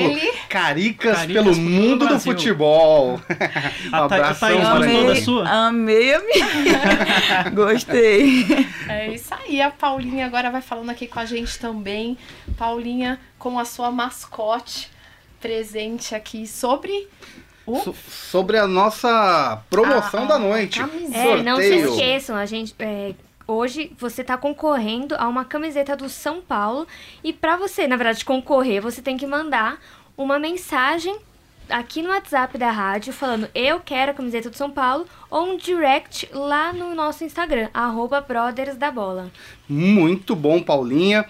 [0.49, 3.13] caricas, Caricas pelo mundo do futebol.
[3.15, 5.04] um A Tha- a abração, Thaís Marangoni.
[5.04, 5.67] gostou da Amei, sua?
[5.67, 6.19] amei a
[7.45, 7.49] minha.
[7.54, 8.45] Gostei.
[8.88, 12.17] É isso aí, a Paulinha agora vai falando aqui com a gente também.
[12.58, 14.89] Paulinha com a sua mascote
[15.45, 17.08] presente aqui sobre
[17.65, 20.79] o So- sobre a nossa promoção a- da noite.
[20.79, 21.17] camiseta.
[21.17, 21.89] É, não se Sorteio.
[21.89, 22.75] esqueçam, a gente.
[22.79, 23.13] é,
[23.47, 26.88] hoje você tá concorrendo a uma camiseta do São Paulo.
[27.23, 29.79] E pra você, na verdade, concorrer, você tem que mandar
[30.17, 31.15] uma mensagem
[31.67, 35.58] aqui no WhatsApp da rádio falando eu quero a camiseta do São Paulo ou um
[35.58, 39.31] direct lá no nosso Instagram, arroba Brothers da Bola.
[39.67, 41.25] Muito bom, Paulinha.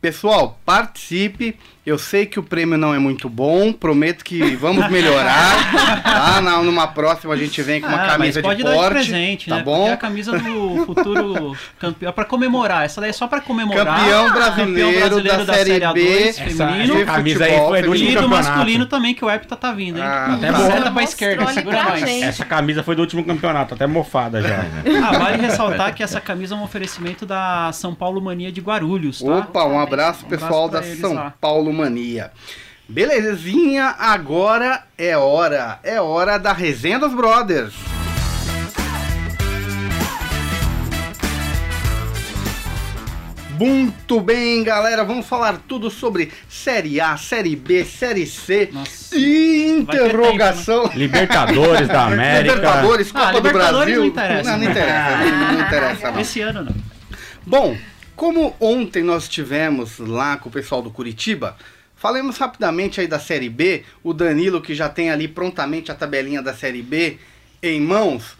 [0.00, 1.58] Pessoal, participe.
[1.86, 6.02] Eu sei que o prêmio não é muito bom, prometo que vamos melhorar.
[6.02, 6.40] tá?
[6.40, 8.76] Na, numa próxima a gente vem com uma Ah, camisa mas pode de dar de
[8.76, 8.90] porte.
[8.92, 9.62] presente, tá né?
[9.62, 9.76] bom?
[9.76, 12.12] Porque é a camisa do futuro campeão.
[12.12, 12.84] Pra comemorar.
[12.84, 13.98] Essa daí é só pra comemorar.
[14.00, 15.86] Campeão brasileiro da Série B.
[15.86, 16.96] A2 Essa, feminino.
[16.96, 18.48] essa camisa aí foi do último E do campeonato.
[18.48, 20.04] masculino também, que o Hepta tá vindo, hein?
[20.04, 20.58] Ah, Até tá.
[20.58, 22.24] pra Mostrou esquerda, segura gente.
[22.24, 24.64] Essa camisa foi do último campeonato, até mofada já.
[25.06, 29.22] Ah, vale ressaltar que essa camisa é um oferecimento da São Paulo Mania de Guarulhos,
[29.22, 29.36] tá?
[29.38, 31.34] Opa, um abraço Um pessoal abraço pra da São lá.
[31.40, 32.30] Paulo Mania.
[32.88, 37.74] Belezinha, agora é hora, é hora da resenha dos brothers.
[43.58, 49.16] Muito bem, galera, vamos falar tudo sobre Série A, Série B, Série C Nossa.
[49.16, 50.90] e Vai ter interrogação.
[50.94, 52.54] Libertadores da América.
[52.54, 54.00] Libertadores, Copa Ah, do Libertadores Brasil.
[54.00, 54.50] não interessa.
[54.50, 56.20] Não, não interessa, não, não interessa não.
[56.20, 56.74] Esse ano não.
[57.46, 57.76] Bom,
[58.16, 61.56] como ontem nós tivemos lá com o pessoal do Curitiba,
[61.94, 63.84] falemos rapidamente aí da Série B.
[64.02, 67.18] O Danilo que já tem ali prontamente a tabelinha da Série B
[67.62, 68.36] em mãos.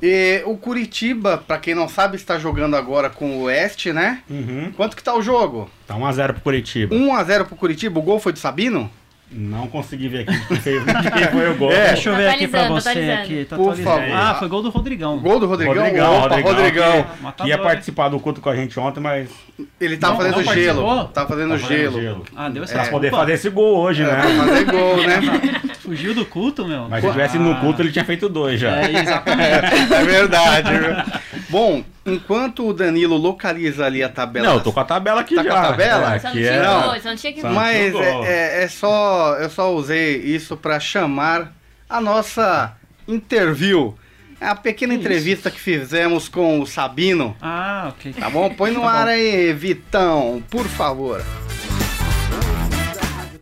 [0.00, 4.22] E o Curitiba, pra quem não sabe, está jogando agora com o Oeste, né?
[4.30, 4.72] Uhum.
[4.76, 5.68] Quanto que tá o jogo?
[5.88, 6.94] Tá 1x0 pro Curitiba.
[6.94, 7.98] 1 a 0 pro Curitiba.
[7.98, 8.88] O gol foi do Sabino?
[9.30, 11.70] Não consegui ver aqui de quem foi, o gol.
[11.70, 11.88] É.
[11.88, 12.88] Deixa eu ver aqui pra você.
[13.22, 14.02] Aqui, tá Por favor.
[14.12, 15.18] Ah, foi gol do Rodrigão.
[15.18, 15.74] Gol do Rodrigão?
[15.74, 17.06] Rodrigão, Opa, Rodrigão, Rodrigão.
[17.36, 19.28] que ia participar do culto com a gente ontem, mas
[19.80, 20.82] Ele tá Não- fazendo não gelo.
[20.82, 21.04] participou?
[21.12, 22.24] Tá fazendo tá fazendo gelo.
[22.34, 24.22] Ah, deu essa pra poder fazer esse gol hoje, É, né?
[24.22, 25.20] fazer gol, né?
[25.82, 26.86] Fugiu do culto, meu.
[26.88, 28.76] Mas se tivesse no culto, ele tinha feito dois já.
[28.82, 29.48] É, exatamente.
[29.94, 30.70] É verdade.
[30.72, 31.18] viu?
[31.48, 34.46] Bom, enquanto o Danilo localiza ali a tabela.
[34.48, 35.50] Não, eu tô com a tabela aqui Tá já.
[35.50, 36.12] com a tabela?
[36.12, 36.62] É, aqui é...
[36.62, 36.82] Não.
[36.88, 38.20] dois, só não tinha que Mas é,
[38.60, 39.34] é- é só.
[39.40, 41.52] Eu só usei isso pra chamar
[41.88, 43.94] a nossa interview.
[44.40, 47.34] É a pequena Que entrevista que fizemos com o Sabino.
[47.42, 48.12] Ah, ok.
[48.12, 48.48] Tá bom?
[48.54, 49.10] Põe no Tá ar bom.
[49.12, 51.22] aí, Vitão, por favor.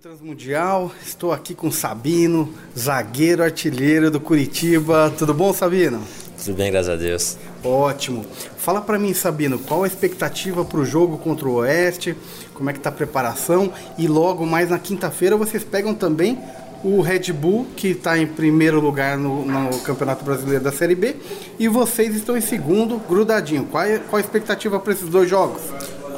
[0.01, 5.13] Transmundial, estou aqui com o Sabino, zagueiro artilheiro do Curitiba.
[5.19, 6.03] Tudo bom, Sabino?
[6.45, 7.37] Tudo bem, graças a Deus.
[7.65, 8.25] Ótimo.
[8.57, 12.17] Fala pra mim, Sabino, qual a expectativa pro jogo contra o Oeste?
[12.55, 13.73] Como é que tá a preparação?
[13.99, 16.39] E logo mais na quinta-feira vocês pegam também
[16.85, 21.17] o Red Bull, que está em primeiro lugar no, no Campeonato Brasileiro da Série B,
[21.59, 23.65] e vocês estão em segundo, grudadinho.
[23.65, 25.63] Qual, é, qual a expectativa para esses dois jogos?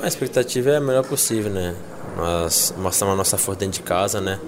[0.02, 1.74] A expectativa é a melhor possível, né?
[2.16, 4.38] Nós mostramos a nossa força dentro de casa, né?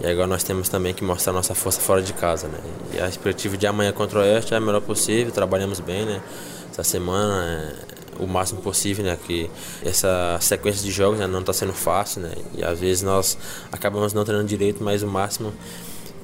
[0.00, 2.58] E agora nós temos também que mostrar nossa força fora de casa, né?
[2.94, 6.22] E a expectativa de amanhã contra o Oeste é a melhor possível, trabalhamos bem, né?
[6.70, 7.74] Essa semana,
[8.18, 9.18] é, o máximo possível, né?
[9.26, 9.50] Que
[9.84, 12.32] essa sequência de jogos né, não está sendo fácil, né?
[12.56, 13.36] E às vezes nós
[13.70, 15.52] acabamos não treinando direito, mas o máximo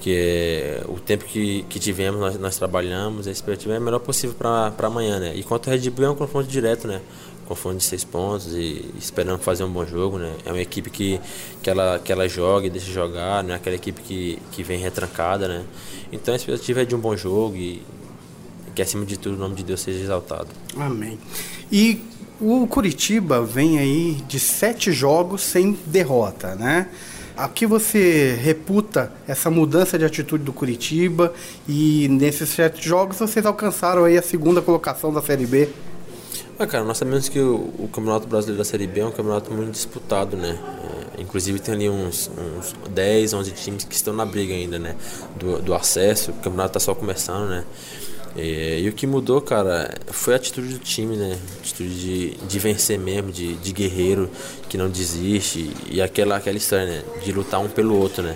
[0.00, 4.36] que o tempo que, que tivemos nós, nós trabalhamos, a expectativa é a melhor possível
[4.38, 5.34] para amanhã, né?
[5.34, 7.02] E quanto ao Red Bull é um confronto direto, né?
[7.46, 10.34] Confronto de seis pontos e esperando fazer um bom jogo, né?
[10.44, 11.20] É uma equipe que,
[11.62, 14.80] que, ela, que ela joga e deixa jogar, não é aquela equipe que, que vem
[14.80, 15.64] retrancada, né?
[16.10, 17.82] Então a expectativa é de um bom jogo e
[18.74, 20.48] que acima de tudo o nome de Deus seja exaltado.
[20.76, 21.18] Amém.
[21.72, 22.02] E
[22.40, 26.88] o Curitiba vem aí de sete jogos sem derrota, né?
[27.36, 31.32] A que você reputa essa mudança de atitude do Curitiba
[31.68, 35.68] e nesses sete jogos vocês alcançaram aí a segunda colocação da Série B?
[36.58, 39.52] Ah, cara, nós sabemos que o, o Campeonato Brasileiro da Série B é um campeonato
[39.52, 40.58] muito disputado, né?
[41.18, 44.96] É, inclusive tem ali uns, uns 10, 11 times que estão na briga ainda, né?
[45.38, 47.62] Do, do acesso, o campeonato está só começando, né?
[48.34, 51.38] E, e o que mudou, cara, foi a atitude do time, né?
[51.56, 54.30] A atitude de, de vencer mesmo, de, de guerreiro
[54.66, 55.70] que não desiste.
[55.90, 57.02] E aquela, aquela história, né?
[57.22, 58.34] De lutar um pelo outro, né?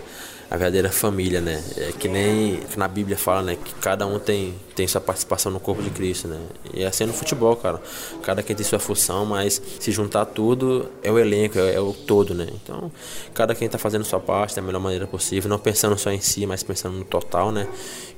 [0.50, 1.62] A verdadeira família, né?
[1.76, 3.56] É que nem que na Bíblia fala, né?
[3.56, 6.40] Que cada um tem, tem sua participação no corpo de Cristo, né?
[6.74, 7.80] E é assim no futebol, cara.
[8.24, 11.92] Cada quem tem sua função, mas se juntar tudo é o elenco, é, é o
[11.92, 12.48] todo, né?
[12.52, 12.90] Então,
[13.32, 16.44] cada quem tá fazendo sua parte da melhor maneira possível, não pensando só em si,
[16.46, 17.68] mas pensando no total, né?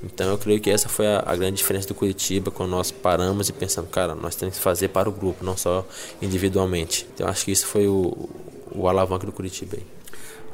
[0.03, 3.51] Então, eu creio que essa foi a, a grande diferença do Curitiba quando nós paramos
[3.51, 5.87] e pensamos, cara, nós temos que fazer para o grupo, não só
[6.23, 7.07] individualmente.
[7.15, 8.31] Então, acho que isso foi o,
[8.75, 9.92] o alavanque do Curitiba aí.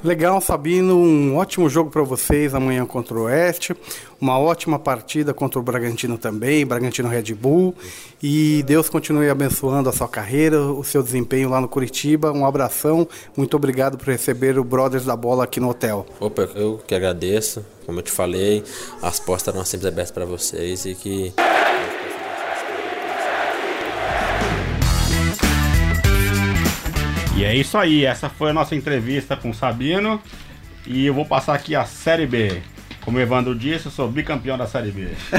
[0.03, 0.97] Legal, Sabino.
[0.97, 3.75] Um ótimo jogo para vocês amanhã contra o Oeste.
[4.21, 7.75] Uma ótima partida contra o Bragantino também, Bragantino Red Bull.
[8.23, 12.33] E Deus continue abençoando a sua carreira, o seu desempenho lá no Curitiba.
[12.33, 13.09] Um abração.
[13.37, 16.07] Muito obrigado por receber o Brothers da Bola aqui no hotel.
[16.21, 17.65] Opa, eu que agradeço.
[17.85, 18.63] Como eu te falei,
[19.03, 21.33] as portas estão sempre abertas para vocês e que
[27.49, 30.21] é isso aí, essa foi a nossa entrevista com o Sabino.
[30.87, 32.63] E eu vou passar aqui a Série B.
[33.03, 35.09] Como o Evandro disse, eu sou bicampeão da Série B.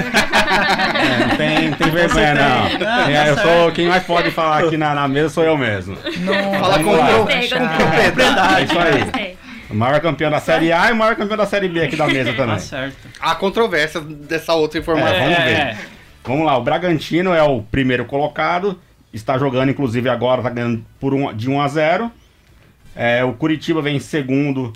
[0.99, 2.79] É, não tem, não tem vergonha, não.
[2.79, 5.55] Não, É, eu tá sou quem mais pode falar aqui na, na mesa sou eu
[5.55, 5.95] mesmo.
[5.95, 8.61] Fala com, propriedade.
[8.61, 9.37] É isso aí.
[9.69, 12.07] O maior campeão da Série A e o maior campeão da Série B aqui da
[12.09, 12.55] mesa também.
[12.55, 12.97] Tá certo.
[13.19, 15.15] Há controvérsia dessa outra informação.
[15.15, 15.51] É, vamos ver.
[15.51, 15.77] É.
[16.23, 18.79] Vamos lá, o Bragantino é o primeiro colocado.
[19.13, 22.11] Está jogando, inclusive, agora, está ganhando por um, de 1 a 0.
[22.95, 24.73] É, o Curitiba vem em segundo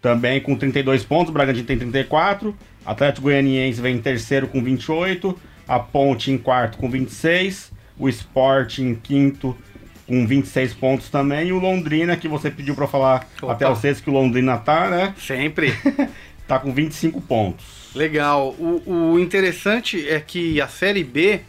[0.00, 1.30] também com 32 pontos.
[1.30, 2.54] O Bragantino tem 34.
[2.84, 5.38] Atlético Goianiense vem em terceiro com 28.
[5.66, 7.72] A Ponte em quarto com 26.
[7.98, 9.56] O Sport em quinto
[10.06, 11.48] com 26 pontos também.
[11.48, 13.52] E o Londrina, que você pediu para falar Opa.
[13.52, 15.14] até o sexto que o Londrina tá, né?
[15.18, 15.72] Sempre.
[16.44, 17.64] Tá com 25 pontos.
[17.94, 18.54] Legal.
[18.58, 21.40] O, o interessante é que a Série B,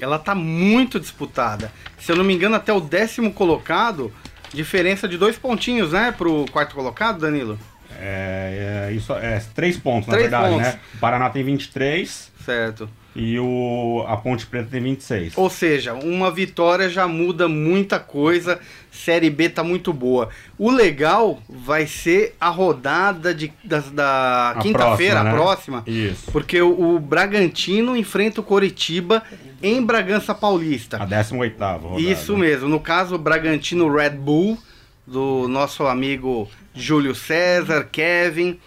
[0.00, 1.72] ela tá muito disputada.
[1.98, 4.12] Se eu não me engano, até o décimo colocado,
[4.52, 7.58] diferença de dois pontinhos, né, pro quarto colocado, Danilo?
[8.00, 10.66] É, é, isso, é três pontos, na Três verdade, pontos.
[10.68, 10.80] né?
[10.94, 12.88] O Paraná tem 23 Certo.
[13.16, 15.32] e o, a Ponte Preta tem 26.
[15.36, 18.60] Ou seja, uma vitória já muda muita coisa.
[18.92, 20.28] Série B tá muito boa.
[20.56, 25.30] O legal vai ser a rodada de, da, da A quinta-feira, próxima, né?
[25.30, 25.82] a próxima.
[25.86, 26.30] Isso.
[26.30, 29.22] Porque o, o Bragantino enfrenta o Coritiba
[29.62, 31.02] em Bragança Paulista.
[31.02, 32.00] A 18 rodada.
[32.00, 32.68] Isso mesmo.
[32.68, 34.58] No caso, o Bragantino Red Bull,
[35.06, 38.58] do nosso amigo Júlio César, Kevin,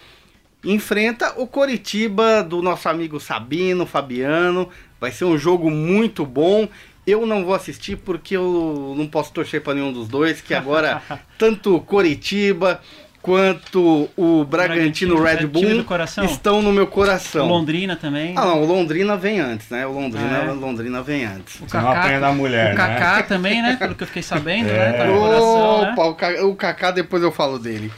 [0.64, 4.70] enfrenta o Coritiba do nosso amigo Sabino, Fabiano.
[5.00, 6.68] Vai ser um jogo muito bom.
[7.06, 11.02] Eu não vou assistir porque eu não posso torcer para nenhum dos dois, que agora
[11.38, 12.80] tanto Coritiba
[13.22, 16.26] quanto o Bragantino, Bragantino, Red é Bull do coração?
[16.26, 17.48] estão no meu O coração.
[17.48, 18.34] Londrina também.
[18.38, 19.86] Ah, não, o Londrina vem antes, né?
[19.86, 20.52] O Londrina, É.
[20.52, 21.60] Londrina vem antes.
[21.62, 22.76] O apanha da mulher, o né?
[22.76, 23.76] Kaká também, né?
[23.78, 24.74] Pelo que eu fiquei sabendo, É.
[24.92, 24.94] né?
[24.98, 25.92] Tá no coração, né?
[25.94, 27.92] Opa, o Ca- o Kaká depois eu falo dele.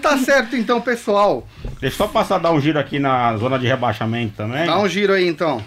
[0.00, 1.46] Tá certo então, pessoal.
[1.80, 4.66] Deixa eu só passar dar um giro aqui na zona de rebaixamento também.
[4.66, 5.62] Dá um giro aí então.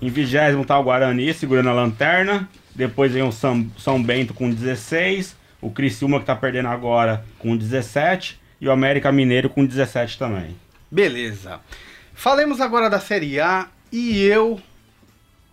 [0.00, 2.48] Em vigésimo tá o Guarani segurando a lanterna.
[2.74, 5.36] Depois vem o São, São Bento com 16.
[5.60, 8.40] O Criciúma que tá perdendo agora com 17.
[8.60, 10.56] E o América Mineiro com 17 também.
[10.90, 11.60] Beleza.
[12.14, 14.60] Falemos agora da Série A e eu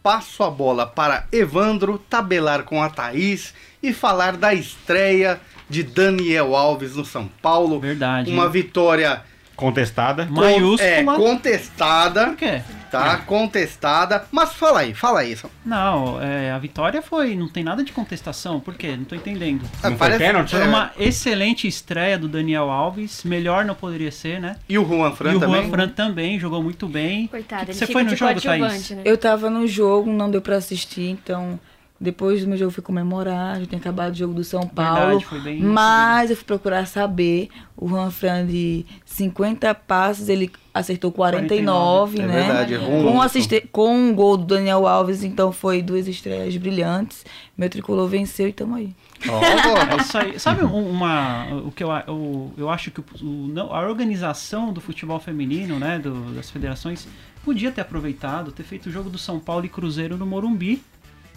[0.02, 5.40] passo a bola para Evandro tabelar com a Thaís e falar da estreia
[5.70, 7.80] de Daniel Alves no São Paulo.
[7.80, 8.32] Verdade.
[8.32, 9.24] Uma vitória
[9.56, 10.26] Contestada.
[10.26, 10.84] con- Maiúscula.
[10.90, 12.62] é, contestada, Por quê?
[12.92, 13.18] tá?
[13.18, 14.26] Contestada.
[14.32, 15.38] Mas fala aí, fala aí.
[15.66, 17.36] Não, é, a vitória foi.
[17.36, 18.60] Não tem nada de contestação.
[18.60, 18.96] Por quê?
[18.98, 19.64] Não tô entendendo.
[19.84, 20.52] Não foi pênalti?
[20.52, 23.24] Foi é, uma excelente estreia do Daniel Alves.
[23.24, 24.56] Melhor não poderia ser, né?
[24.68, 25.62] E o Juan Fran e o também?
[25.62, 27.28] Juan Fran também jogou muito bem.
[27.28, 28.90] Coitado, Que- ele Você foi no jogo, Thaís?
[28.92, 29.02] né?
[29.06, 31.60] Eu tava no jogo, não deu pra assistir, então
[32.06, 35.00] depois do meu jogo eu fui comemorar, já tinha acabado o jogo do São Paulo.
[35.20, 40.50] Verdade, foi bem mas eu fui procurar saber, o Juan Fran de 50 passes, ele
[40.74, 42.34] acertou 49, 49, É né?
[42.48, 47.26] verdade, errou com, assiste- com um gol do Daniel Alves, então foi duas estreias brilhantes.
[47.58, 48.90] Meu tricolor venceu e tamo aí.
[49.26, 50.40] É isso aí.
[50.40, 51.48] Sabe um- uma.
[51.66, 55.80] O que eu, o- eu acho que o, o- não, a organização do futebol feminino,
[55.80, 55.98] né?
[56.00, 57.08] do- das federações,
[57.44, 60.84] podia ter aproveitado, ter feito o jogo do São Paulo e Cruzeiro no Morumbi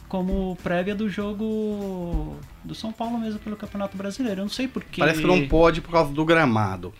[0.08, 4.40] como prévia do jogo do São Paulo mesmo pelo Campeonato Brasileiro.
[4.40, 5.00] Eu não sei porquê.
[5.00, 6.92] Parece que não pode por causa do gramado.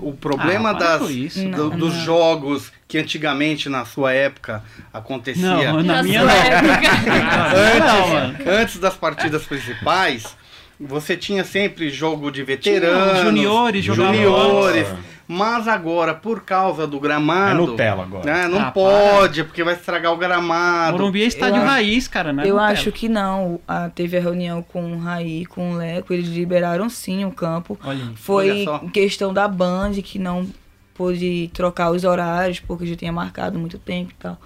[0.00, 1.00] O problema Ah, das,
[1.34, 2.04] do- Não, dos não.
[2.04, 6.90] jogos que antigamente, na sua época, acontecia Não, na Na minha época.
[7.86, 8.38] Não, mano.
[8.46, 10.36] antes das partidas principais,
[10.78, 14.86] você tinha sempre jogo de veteranos, Tinha juniores juniores.
[15.28, 18.24] Mas agora, por causa do gramado, É Nutella agora.
[18.24, 20.98] né, não Ah, pode, porque vai estragar o gramado.
[20.98, 22.42] Morumbi é estádio Eu acho- raiz, cara, né?
[22.42, 22.70] eu Nutella.
[22.72, 23.60] acho que não.
[23.66, 27.78] Ah, teve a reunião com o Raí, com o Leco, eles liberaram sim o campo.
[27.84, 28.04] Olha.
[28.16, 28.78] Foi Olha só.
[28.92, 30.46] questão da Band que não
[30.94, 34.38] pôde trocar os horários, porque já tinha marcado muito tempo e tal.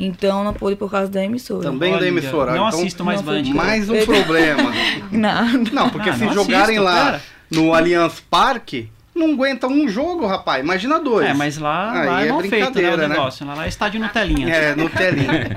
[0.00, 1.62] Então não pôde por causa da emissora.
[1.62, 2.50] Também da Olha, emissora.
[2.56, 3.44] Não Então, assisto mais Band.
[3.54, 4.72] Mais um problema.
[5.12, 5.70] Nada.
[5.72, 7.22] Não, porque Ah, se não jogarem assisto, lá cara.
[7.50, 10.62] no Allianz Parque, não aguenta um jogo, rapaz.
[10.64, 11.28] Imagina dois.
[11.28, 13.08] É, mas lá, Aí lá é é mal feito, né, o né?
[13.08, 13.46] negócio.
[13.46, 14.48] Lá é estádio Nutelinha.
[14.54, 15.56] É, no telinha.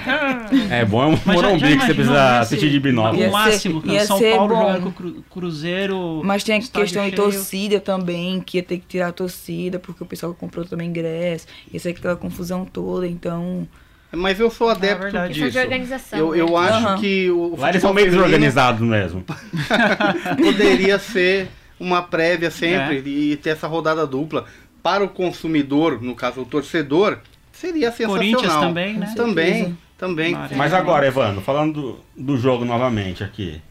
[0.70, 3.28] É bom é um Morumbi que você precisa assistir de binóculo.
[3.28, 4.62] O máximo, ser- São ser Paulo bom.
[4.62, 6.22] jogando com o Cru- Cruzeiro.
[6.24, 7.15] Mas tem a questão de cheio.
[7.15, 11.48] torcida também, que ia ter que tirar a torcida, porque o pessoal comprou também ingresso.
[11.72, 13.67] Ia ser aquela confusão toda, então.
[14.12, 15.28] Mas eu sou adepto verdade.
[15.34, 15.60] Questão de disso.
[15.63, 16.20] organização.
[16.20, 16.56] Eu, eu né?
[16.70, 16.98] acho Aham.
[17.00, 19.24] que o Lá eles são meio desorganizados mesmo.
[20.41, 23.07] poderia ser uma prévia sempre É.
[23.07, 24.45] e ter essa rodada dupla.
[24.83, 27.19] Para o consumidor, no caso o torcedor,
[27.51, 28.17] seria sensacional.
[28.17, 29.13] Corinthians também, né?
[29.15, 29.77] Também, certeza.
[29.97, 30.31] também.
[30.33, 33.61] Mara- Mas agora, Evandro, falando do, do jogo novamente aqui.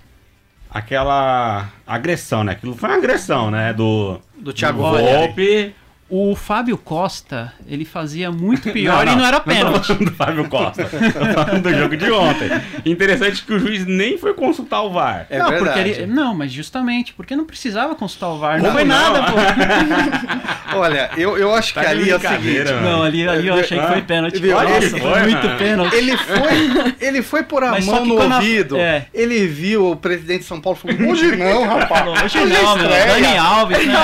[0.70, 2.52] Aquela agressão, né?
[2.52, 3.72] Aquilo foi uma agressão, né?
[3.72, 5.74] Do, Do Thiago do Volpe.
[6.08, 9.86] O Fábio Costa, ele fazia muito pior e não era Não tô pênalti.
[9.88, 10.84] falando do Fábio Costa.
[10.84, 12.48] tô falando do jogo de ontem.
[12.84, 15.26] Interessante que o juiz nem foi consultar o VAR.
[15.28, 15.74] É não, verdade.
[15.82, 18.58] porque ele, não, mas justamente, porque não precisava consultar o VAR.
[18.58, 18.96] Não, Não, foi não.
[19.12, 20.78] nada, pô.
[20.78, 22.64] Olha, eu, eu acho Tá que ali é o seguinte.
[22.72, 22.80] mano.
[22.82, 24.38] Não, ali, ali eu achei que foi pênalti.
[24.40, 24.52] Viu?
[24.60, 25.58] Nossa, Ele foi, muito mano.
[25.58, 25.94] pênalti.
[25.96, 28.76] Ele foi, ele foi pôr a Mas mão no quando a- ouvido.
[28.76, 29.06] é.
[29.12, 32.22] Ele viu o presidente de São Paulo e falou: hoje não, rapaz.
[32.24, 32.88] Hoje não, meu.
[32.88, 33.94] Dani Alves, né?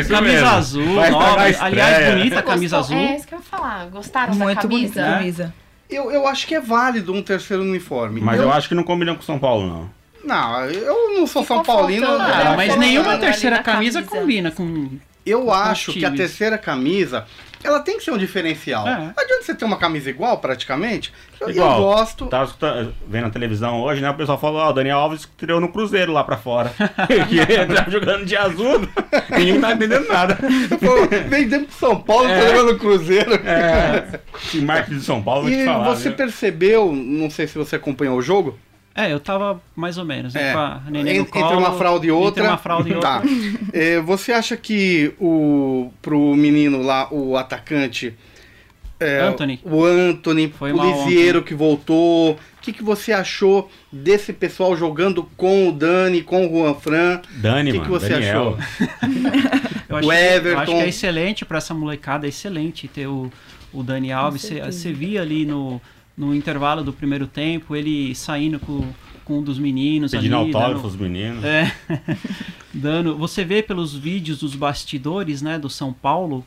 [0.00, 0.91] Isso Camisa mesmo.
[1.00, 1.64] Azul, Vai nova.
[1.64, 2.96] Aliás, bonita a camisa Gostou?
[2.96, 3.08] azul.
[3.08, 3.86] É isso que eu ia falar.
[3.86, 4.78] Gostaram da Muito camisa?
[4.92, 5.54] bonita a camisa.
[5.90, 8.20] Eu, eu acho que é válido um terceiro uniforme.
[8.20, 9.90] Mas eu acho que não combina com o São Paulo, não.
[10.24, 12.06] Não, eu não sou Ficou São Paulino.
[12.06, 12.40] faltando, eu né?
[12.42, 14.20] Ah, não mas nenhuma terceira camisa camisa.
[14.20, 14.88] combina com.
[15.26, 17.26] Eu com acho que a terceira camisa,
[17.66, 18.86] ela tem que ser um diferencial.
[18.86, 18.96] É.
[18.98, 21.12] Não adianta você ter uma camisa igual, praticamente.
[21.40, 21.80] Eu, eu Igual.
[21.82, 22.26] gosto.
[22.26, 24.10] Tava escutando- vendo a televisão hoje, né?
[24.10, 26.72] O pessoal falou, ó, o Daniel Alves estreou no Cruzeiro lá pra fora.
[27.28, 28.80] que ele tava jogando de azul,
[29.30, 30.36] ninguém tá entendendo nada.
[30.36, 33.34] Pô, Vendendo pro São Paulo, tá levando o Cruzeiro.
[33.34, 35.84] É, esse marketing de São Paulo, vou te E falar.
[35.94, 36.16] você viu?
[36.16, 38.58] percebeu, não sei se você acompanhou o jogo,
[38.94, 40.50] É, eu tava mais ou menos, né?
[40.50, 42.42] É, Com a neném entre colo, uma fraude e outra.
[42.42, 43.10] Entre uma fraude e outra.
[43.10, 43.22] Tá.
[43.72, 48.14] É, você acha que o pro menino lá, o atacante.
[49.00, 49.60] é, Anthony.
[49.64, 52.32] O Anthony, Foi o Lisieiro que voltou.
[52.32, 57.20] O que, que você achou desse pessoal jogando com o Dani, com o Juan Fran?
[57.36, 58.56] Dani, O que, mano, que você Daniel.
[58.58, 59.08] achou?
[59.88, 60.64] Eu acho, O que- eu acho Everton.
[60.64, 63.30] que é excelente pra essa molecada, é excelente ter o,
[63.72, 64.48] o Dani Alves.
[64.64, 65.80] Você via ali no,
[66.26, 68.86] no intervalo do primeiro tempo, ele saindo com,
[69.24, 70.46] com um dos meninos Pedindo ali.
[70.46, 71.44] autógrafo dando- os meninos.
[71.44, 71.72] É.
[72.74, 76.44] Dando, você vê pelos vídeos dos bastidores, né, do São Paulo,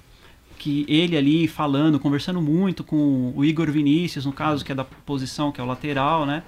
[0.58, 4.84] que ele ali falando, conversando muito com o Igor Vinícius, no caso, que é da
[4.84, 6.42] posição, que é o lateral, né?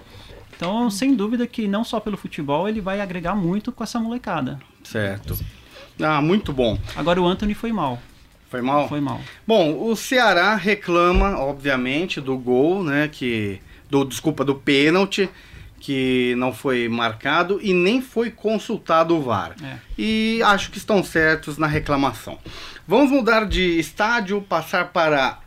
[0.56, 4.58] Então, sem dúvida que não só pelo futebol, ele vai agregar muito com essa molecada.
[4.84, 5.38] Certo.
[6.02, 6.80] Ah, muito bom.
[6.96, 8.00] Agora o Anthony foi mal,
[8.50, 8.88] Foi mal?
[8.88, 9.20] foi mal.
[9.46, 13.10] Bom, o Ceará reclama, obviamente, do gol, né?
[13.12, 13.62] Que.
[13.90, 15.30] Do, desculpa, do pênalti,
[15.80, 19.56] que não foi marcado e nem foi consultado o VAR.
[19.64, 19.78] É.
[19.98, 22.38] E acho que estão certos na reclamação.
[22.86, 25.40] Vamos mudar de estádio, passar para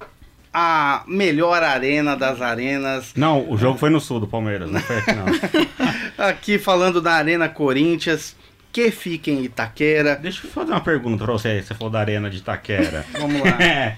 [0.53, 3.13] a melhor arena das arenas.
[3.15, 5.27] Não, o jogo foi no sul do Palmeiras, não foi aqui não.
[6.27, 8.37] Aqui falando da Arena Corinthians,
[8.73, 10.17] que fica em Itaquera.
[10.17, 13.05] Deixa eu fazer uma pergunta pra você, você falou da arena de Itaquera.
[13.19, 13.63] Vamos lá.
[13.63, 13.97] É.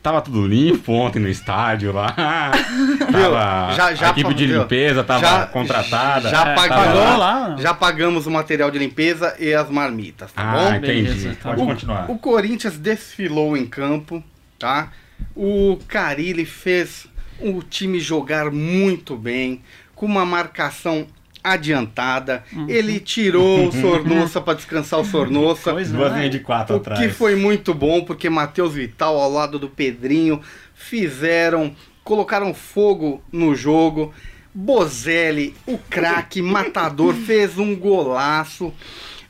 [0.00, 2.12] Tava tudo limpo ontem no estádio lá.
[3.12, 6.30] Tava Já- já a equipe de limpeza tava Já- contratada.
[6.30, 7.56] já É, pagou pagou lá?
[7.58, 10.74] Já pagamos o material de limpeza e as marmitas, tá Ah, bom?
[10.76, 11.02] entendi.
[11.02, 12.10] Beleza, tá Pode o, continuar.
[12.10, 14.22] o Corinthians desfilou em campo,
[14.58, 14.92] tá?
[15.34, 17.06] O Carilli fez
[17.40, 19.62] o time jogar muito bem,
[19.96, 21.06] com uma marcação
[21.42, 22.44] adiantada.
[22.52, 22.66] Uhum.
[22.68, 25.72] Ele tirou o Sornossa para descansar o Sornossa.
[25.72, 27.00] Duas linhas de quatro O atrás.
[27.00, 30.40] que foi muito bom, porque Matheus Vital ao lado do Pedrinho
[30.74, 31.74] fizeram,
[32.04, 34.12] colocaram fogo no jogo.
[34.54, 38.72] Bozelli, o craque matador, fez um golaço.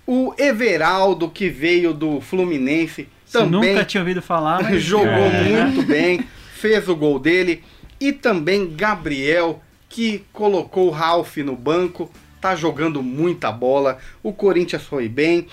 [0.07, 5.65] O Everaldo, que veio do Fluminense, Você também nunca tinha ouvido falar, mas jogou É.
[5.65, 6.21] muito bem,
[6.55, 7.63] fez o gol dele.
[8.01, 12.11] E também Gabriel, que colocou o Ralph no banco,
[12.41, 13.99] tá jogando muita bola.
[14.23, 15.47] O Corinthians foi bem,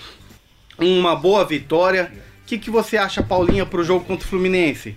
[0.78, 2.12] uma boa vitória.
[2.42, 4.96] O que, que você acha, Paulinha, pro jogo contra o Fluminense?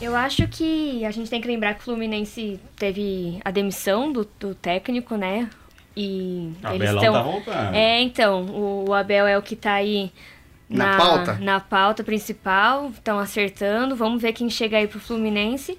[0.00, 4.28] Eu acho que a gente tem que lembrar que o Fluminense teve a demissão do,
[4.38, 5.48] do técnico, né?
[5.96, 7.12] E A eles estão.
[7.12, 7.74] tá voltando.
[7.74, 10.10] É, então, o, o Abel é o que tá aí
[10.68, 11.34] Na pauta?
[11.40, 13.94] na pauta principal, estão acertando.
[13.94, 15.78] Vamos ver quem chega aí pro Fluminense.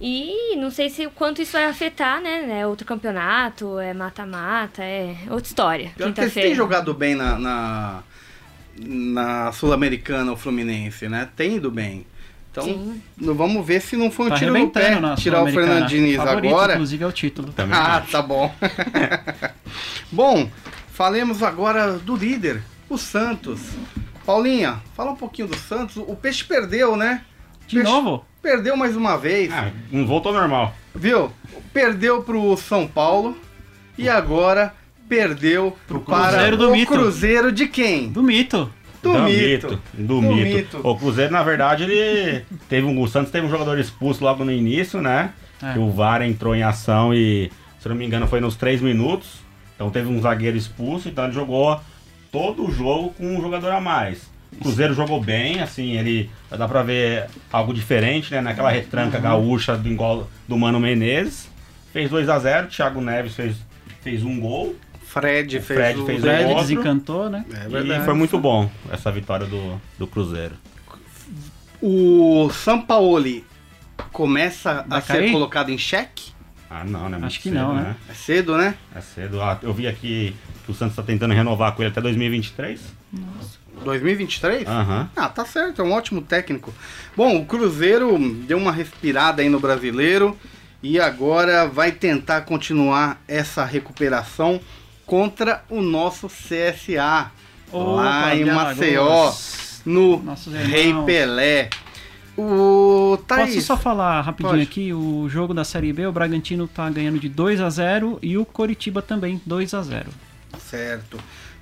[0.00, 2.60] E não sei se o quanto isso vai afetar, né?
[2.60, 5.92] É outro campeonato, é mata-mata, é outra história.
[5.96, 8.02] Pior que eles têm jogado bem na, na,
[8.78, 11.28] na Sul-Americana, o Fluminense, né?
[11.36, 12.06] Tem ido bem.
[12.50, 13.02] Então, Sim.
[13.16, 15.66] não- vamos ver se não foi um tá tiro no pé tirar o Sul-Americana.
[15.66, 16.72] Fernando Diniz Favorito, agora.
[16.74, 17.52] inclusive, é o título.
[17.52, 18.12] Também Ah, acho.
[18.12, 18.54] tá bom.
[20.10, 20.48] bom,
[20.92, 23.60] falemos agora do líder, o Santos.
[24.24, 25.96] Paulinha, fala um pouquinho do Santos.
[25.96, 27.24] O Peixe perdeu, né?
[27.66, 28.24] De Peixe novo?
[28.44, 30.74] Perdeu mais uma vez, Ah, não voltou ao normal.
[30.94, 31.32] viu?
[31.72, 33.36] Perdeu pro São Paulo
[33.96, 34.74] e agora
[35.08, 36.92] perdeu Pro para Cruzeiro do o Mito.
[36.92, 38.10] Cruzeiro de quem?
[38.10, 38.70] Do mito.
[39.02, 39.80] Do, Do Mito.
[39.94, 40.44] Do, Do mito.
[40.76, 40.80] Mito.
[40.82, 43.00] O Cruzeiro, na verdade, ele teve um.
[43.00, 45.30] O Santos teve um jogador expulso logo no início, né?
[45.62, 45.72] É.
[45.72, 48.80] Que o VAR entrou em ação e, se eu não me engano, foi nos três
[48.82, 49.40] minutos.
[49.74, 51.80] Então teve um zagueiro expulso, então ele jogou
[52.30, 54.30] todo o jogo com um jogador a mais.
[54.58, 58.40] O Cruzeiro jogou bem, assim, ele dá pra ver algo diferente, né?
[58.40, 61.48] Naquela retranca gaúcha do, engol- do Mano Menezes.
[61.92, 63.56] Fez 2 a 0 Thiago Neves fez,
[64.02, 64.74] fez um gol.
[65.04, 66.60] Fred O fez Fred o fez o Fred outro.
[66.62, 67.44] desencantou, né?
[67.52, 68.04] É E verdade.
[68.04, 70.54] foi muito bom essa vitória do, do Cruzeiro.
[71.80, 73.44] O Sampaoli
[74.12, 75.32] começa Vai a ser cair?
[75.32, 76.32] colocado em xeque?
[76.70, 77.10] Ah, não, né?
[77.10, 77.94] Muito Acho que não, né?
[78.08, 78.74] É cedo, né?
[78.96, 79.40] É cedo.
[79.40, 80.34] Ah, eu vi aqui
[80.64, 82.80] que o Santos está tentando renovar com ele até 2023.
[83.84, 84.66] 2023?
[84.66, 85.08] Aham.
[85.14, 86.72] Ah, tá certo, é um ótimo técnico.
[87.16, 90.36] Bom, o Cruzeiro deu uma respirada aí no brasileiro
[90.82, 94.60] e agora vai tentar continuar essa recuperação
[95.06, 97.30] contra o nosso CSA.
[97.72, 99.32] Opa, lá em Maceió,
[99.84, 100.22] no
[100.66, 100.94] Rei.
[101.04, 101.70] Pelé.
[102.36, 104.62] O Thaís, Posso só falar rapidinho Pode.
[104.64, 104.92] aqui?
[104.92, 108.44] O jogo da Série B, o Bragantino tá ganhando de 2 a 0 e o
[108.44, 110.06] Coritiba também 2 a 0
[110.58, 111.18] Certo.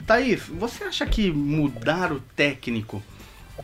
[0.06, 3.02] Thaís, você acha que mudar o técnico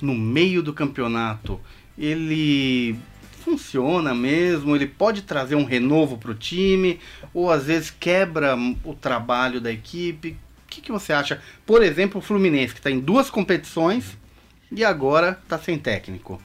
[0.00, 1.60] no meio do campeonato,
[1.96, 2.96] ele
[3.42, 4.76] funciona mesmo?
[4.76, 7.00] Ele pode trazer um renovo para o time?
[7.32, 10.36] Ou às vezes quebra o trabalho da equipe?
[10.64, 11.40] O que, que você acha?
[11.64, 14.16] Por exemplo, o Fluminense, que está em duas competições
[14.70, 16.40] e agora está sem técnico.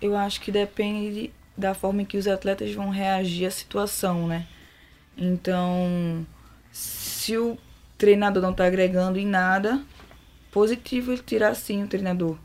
[0.00, 4.46] Eu acho que depende da forma em que os atletas vão reagir à situação, né?
[5.16, 6.26] Então,
[6.70, 7.58] se o
[8.02, 9.80] treinador não tá agregando em nada,
[10.50, 12.36] positivo ele tirar sim o treinador.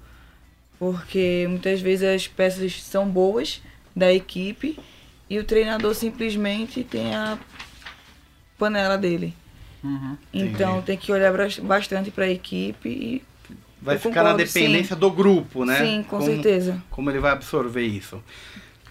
[0.78, 3.60] Porque muitas vezes as peças são boas
[3.96, 4.78] da equipe
[5.28, 7.40] e o treinador simplesmente tem a
[8.56, 9.34] panela dele.
[9.84, 10.16] Uhum.
[10.32, 11.34] Então tem que olhar
[11.64, 13.24] bastante para a equipe e
[13.82, 15.78] Vai ficar na dependência do grupo, né?
[15.80, 16.82] sim, com Como- certeza.
[16.92, 18.22] Como ele vai absorver isso.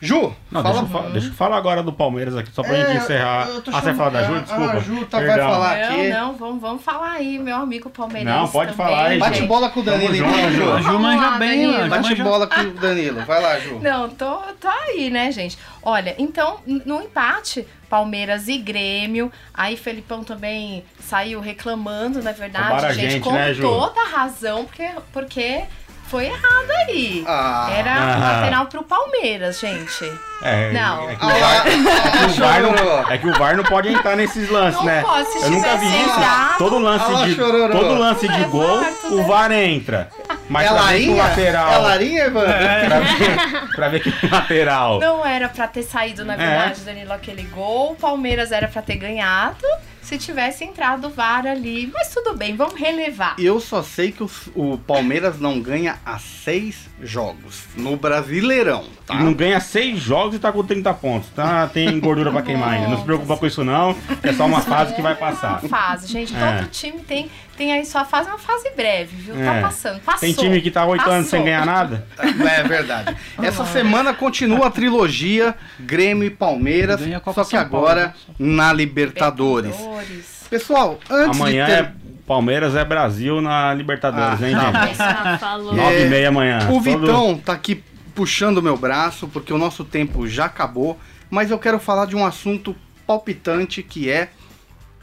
[0.00, 2.76] Ju, Não, fala deixa, eu fa- deixa eu falar agora do Palmeiras aqui, só pra
[2.76, 3.48] É, gente encerrar.
[3.48, 4.34] eu Ah, você falar da Ju?
[4.34, 4.72] a- Desculpa.
[4.72, 5.72] a Ju tá- vai falar.
[5.82, 6.08] aqui.
[6.08, 9.38] Não, não, vamos, vamos falar aí, meu amigo palmeirense Não, pode também, falar aí, Bate
[9.38, 9.48] gente.
[9.48, 10.72] bola com o Danilo, então, junto, Ju.
[10.72, 11.84] A Ju manja lá, bem, Danilo.
[11.84, 13.24] Ju Bate manja- bola com o Danilo.
[13.24, 13.78] Vai lá, Ju.
[13.80, 15.56] Não, tô, tô aí, né, gente?
[15.82, 23.10] Olha, então, no empate, Palmeiras e Grêmio, aí Felipão também saiu reclamando, na verdade, gente,
[23.12, 23.62] gente, com né, Ju?
[23.62, 25.62] toda a razão, porque, porque
[26.08, 27.24] foi errado aí.
[27.26, 27.68] Ah.
[27.76, 28.18] Era Ah.
[28.18, 30.12] lateral pro Palmeiras, gente.
[30.42, 31.08] É, Não.
[31.10, 34.78] É que, o VAR, é não, é que o VAR não pode entrar nesses lances,
[34.78, 35.02] Não né?
[35.02, 36.58] pode, se Eu nunca vi isso.
[36.58, 39.26] Todo lance de, todo lance de gol, tudo o.
[39.26, 40.10] VAR entra.
[40.48, 41.22] Mas é pra ver larinha?
[41.22, 41.72] lateral.
[41.72, 42.52] É larinha, Evandro?
[42.52, 45.00] pra, ver, pra ver que lateral.
[45.00, 46.36] Não era pra ter saído, na É.
[46.36, 47.92] verdade, Danilo, aquele gol.
[47.92, 49.64] O Palmeiras era pra ter ganhado
[50.00, 51.90] se tivesse entrado o VAR ali.
[51.92, 53.34] Mas tudo bem, vamos relevar.
[53.40, 59.14] Eu só sei que o, o Palmeiras não ganha há seis jogos no Brasileirão, tá?
[59.14, 61.28] Não ganha seis jogos e tá com 30 pontos.
[61.30, 61.66] Tá?
[61.66, 62.86] Tem gordura pra queimar ainda.
[62.88, 63.96] Não se preocupa com isso, não.
[64.22, 65.58] É só uma fase que vai passar.
[65.64, 66.32] Uma fase, gente.
[66.36, 66.58] É.
[66.58, 69.40] Todo time tem, tem aí sua fase, uma fase breve, viu?
[69.40, 69.44] É.
[69.44, 70.00] Tá passando.
[70.00, 70.20] Passou.
[70.20, 72.06] Tem time que tá oito anos sem ganhar nada.
[72.18, 73.16] É verdade.
[73.42, 77.00] Essa semana continua a trilogia Grêmio e Palmeiras,
[77.34, 78.14] só que agora né?
[78.38, 79.76] na Libertadores.
[79.76, 80.46] Libertadores.
[80.48, 81.78] Pessoal, antes Amanhã de ter...
[81.84, 81.92] é
[82.26, 84.48] Palmeiras é Brasil na Libertadores, Ah.
[84.48, 85.02] hein, gente?
[85.02, 86.58] É, Nove e meia amanhã.
[86.68, 87.82] O Todo- Vitão tá aqui
[88.14, 90.98] puxando meu braço, porque o nosso tempo já acabou,
[91.30, 92.74] mas eu quero falar de um assunto
[93.06, 94.28] palpitante que é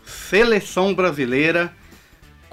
[0.06, 1.72] seleção brasileira,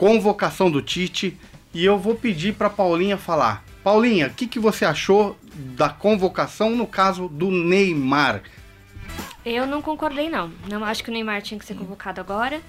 [0.01, 1.37] convocação do Tite,
[1.75, 3.63] e eu vou pedir para Paulinha falar.
[3.85, 5.37] Paulinha, o que, que você achou
[5.77, 8.43] da convocação no caso do Neymar?
[9.45, 10.51] Eu não concordei, não.
[10.71, 12.63] Não acho que o Neymar tinha que ser convocado agora.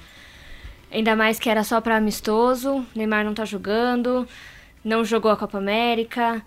[0.92, 2.86] Ainda mais que era só pra amistoso.
[2.94, 4.28] Neymar não tá jogando.
[4.84, 6.46] Não jogou a Copa América.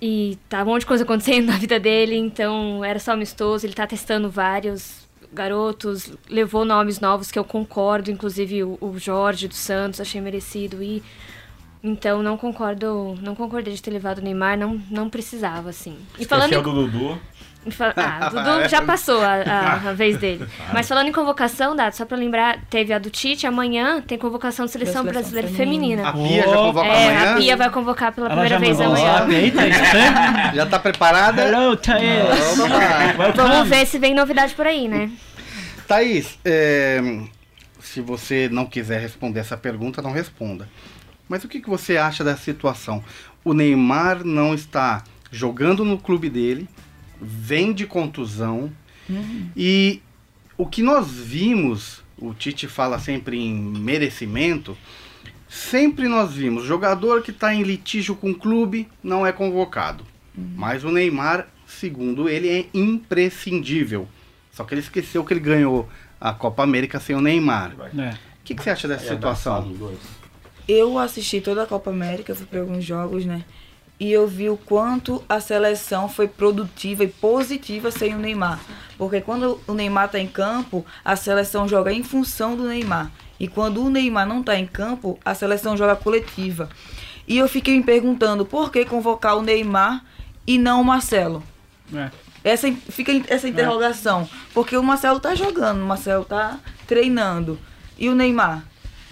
[0.00, 2.16] E tá um monte de coisa acontecendo na vida dele.
[2.16, 3.66] Então era só amistoso.
[3.66, 6.12] Ele tá testando vários garotos.
[6.28, 8.10] Levou nomes novos que eu concordo.
[8.10, 10.00] Inclusive o, o Jorge dos Santos.
[10.00, 11.02] Achei merecido ir.
[11.82, 13.14] Então não concordo.
[13.22, 14.58] Não concordei de ter levado o Neymar.
[14.58, 15.96] Não, não precisava, assim.
[16.18, 17.18] E falando Esqueceu do Dudu.
[17.96, 20.46] Ah, Dudu já passou a, a- a vez dele.
[20.72, 24.66] Mas falando em convocação, Dado, só pra lembrar, teve a do Tite, amanhã tem convocação
[24.66, 26.08] de seleção, Da seleção brasileira feminina.
[26.08, 26.42] A feminina.
[26.44, 27.32] Pia já convoca É, amanhã?
[27.32, 29.18] a Pia vai convocar pela Ela primeira vez amanhã.
[29.52, 30.52] Tá?
[30.54, 31.42] Já tá preparada?
[31.42, 32.58] Hello, Thaís.
[32.58, 33.32] Opa!
[33.34, 35.10] Vamos ver se vem novidade por aí, né?
[35.86, 37.00] Thaís, é,
[37.80, 40.68] se você não quiser responder essa pergunta, não responda.
[41.28, 43.02] Mas o que, que você acha dessa situação?
[43.44, 46.66] O Neymar não está jogando no clube dele,
[47.20, 48.70] vem de contusão,
[49.56, 50.00] e
[50.56, 54.76] o que nós vimos, o Tite fala sempre em merecimento,
[55.48, 60.04] sempre nós vimos jogador que está em litígio com o clube não é convocado.
[60.36, 64.06] Mas o Neymar, segundo ele, é imprescindível.
[64.52, 65.88] Só que ele esqueceu que ele ganhou
[66.20, 67.74] a Copa América sem o Neymar.
[67.76, 68.16] O É.
[68.44, 69.74] que, que você acha dessa situação?
[70.68, 73.44] Eu assisti toda a Copa América, fui para alguns jogos, né?
[74.00, 78.60] E eu vi o quanto a seleção foi produtiva e positiva sem o Neymar.
[78.96, 83.10] Porque quando o Neymar está em campo, a seleção joga em função do Neymar.
[83.40, 86.68] E quando o Neymar não está em campo, a seleção joga coletiva.
[87.26, 90.04] E eu fiquei me perguntando por que convocar o Neymar
[90.46, 91.42] e não o Marcelo.
[91.92, 92.10] É.
[92.42, 94.28] Essa, fica essa interrogação.
[94.54, 97.58] Porque o Marcelo tá jogando, o Marcelo tá treinando.
[97.98, 98.64] E o Neymar?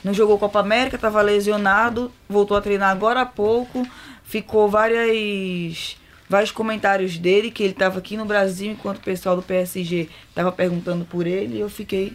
[0.03, 3.87] Não jogou Copa América, estava lesionado, voltou a treinar agora há pouco.
[4.27, 5.97] Ficou várias,
[6.29, 10.51] vários comentários dele, que ele estava aqui no Brasil, enquanto o pessoal do PSG estava
[10.51, 11.57] perguntando por ele.
[11.57, 12.13] E eu fiquei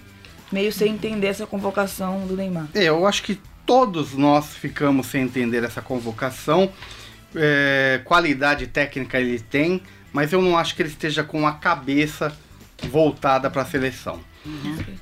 [0.52, 2.68] meio sem entender essa convocação do Neymar.
[2.74, 6.70] É, eu acho que todos nós ficamos sem entender essa convocação.
[7.34, 9.82] É, qualidade técnica ele tem,
[10.12, 12.36] mas eu não acho que ele esteja com a cabeça
[12.90, 14.20] voltada para a seleção.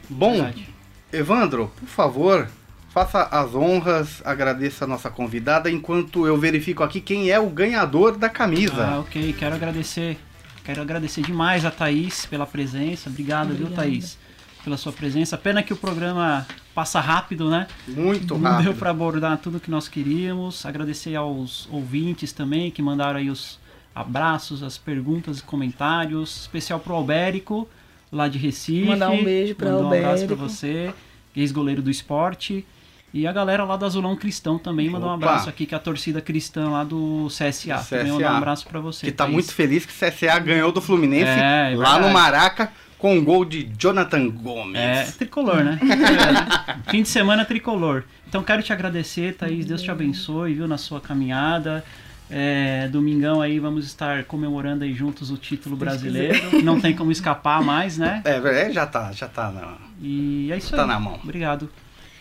[0.07, 0.69] Bom, Verdade.
[1.11, 2.47] Evandro, por favor,
[2.91, 8.17] faça as honras, agradeça a nossa convidada, enquanto eu verifico aqui quem é o ganhador
[8.17, 8.85] da camisa.
[8.85, 9.33] Ah, ok.
[9.37, 10.17] Quero agradecer.
[10.63, 13.09] Quero agradecer demais a Thaís pela presença.
[13.09, 14.17] Obrigado, viu, Thaís?
[14.63, 15.37] Pela sua presença.
[15.37, 17.65] Pena que o programa passa rápido, né?
[17.87, 18.73] Muito Não deu rápido.
[18.75, 20.65] para abordar tudo que nós queríamos.
[20.65, 23.57] Agradecer aos ouvintes também que mandaram aí os
[23.95, 26.41] abraços, as perguntas e comentários.
[26.41, 27.67] Especial pro Albérico,
[28.11, 28.85] lá de Recife.
[28.89, 30.37] Mandar um beijo pra Mandar um abraço pra Albérico.
[30.49, 30.93] você,
[31.35, 32.65] ex-goleiro do esporte.
[33.13, 35.79] E a galera lá do Azulão Cristão também mandou um abraço aqui, que é a
[35.81, 37.77] torcida cristã lá do CSA.
[37.89, 39.05] Também mandar um abraço pra você.
[39.07, 39.33] Que tá Thaís.
[39.33, 42.09] muito feliz que o CSA ganhou do Fluminense É, é lá no.
[42.09, 44.75] Maraca com um gol de Jonathan Gomes.
[44.75, 45.79] É, tricolor, né?
[46.85, 48.03] É, Fim de semana tricolor.
[48.27, 49.65] Então quero te agradecer, Thaís.
[49.65, 51.83] Deus te abençoe, viu, na sua caminhada.
[52.29, 56.61] É, domingão aí vamos estar comemorando aí juntos o título brasileiro.
[56.61, 58.21] Não tem como escapar mais, né?
[58.23, 58.35] É,
[58.67, 60.87] é, já tá, já tá na E é isso Tá aí.
[60.87, 61.17] na mão.
[61.23, 61.69] Obrigado.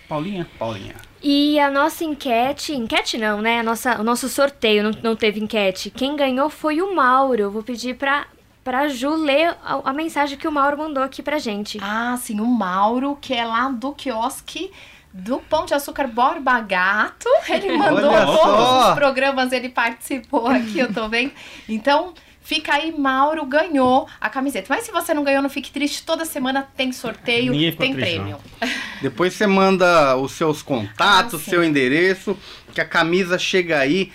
[0.08, 0.48] Paulinha?
[0.58, 0.94] Paulinha.
[1.22, 3.60] E a nossa enquete, enquete não, né?
[3.60, 5.90] A nossa, o nosso sorteio não, não teve enquete.
[5.90, 7.42] Quem ganhou foi o Mauro.
[7.42, 8.26] Eu vou pedir pra,
[8.62, 11.78] pra Ju ler a, a mensagem que o Mauro mandou aqui pra gente.
[11.82, 14.70] Ah, sim, o Mauro, que é lá do quiosque
[15.12, 17.28] do Pão de Açúcar Borba Gato.
[17.48, 21.32] Ele mandou todos os programas, ele participou aqui, eu tô vendo.
[21.68, 22.14] Então,
[22.48, 24.68] fica aí, Mauro ganhou a camiseta.
[24.70, 26.02] Mas se você não ganhou, não fique triste.
[26.02, 28.38] Toda semana tem sorteio, Ninguém tem triste, prêmio.
[29.02, 32.38] Depois você manda os seus contatos, Ah, seu endereço,
[32.72, 34.10] que a camisa chega aí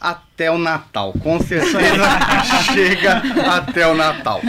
[0.00, 1.12] até o Natal.
[1.22, 1.78] Com certeza
[2.74, 3.22] chega
[3.52, 4.40] até o Natal.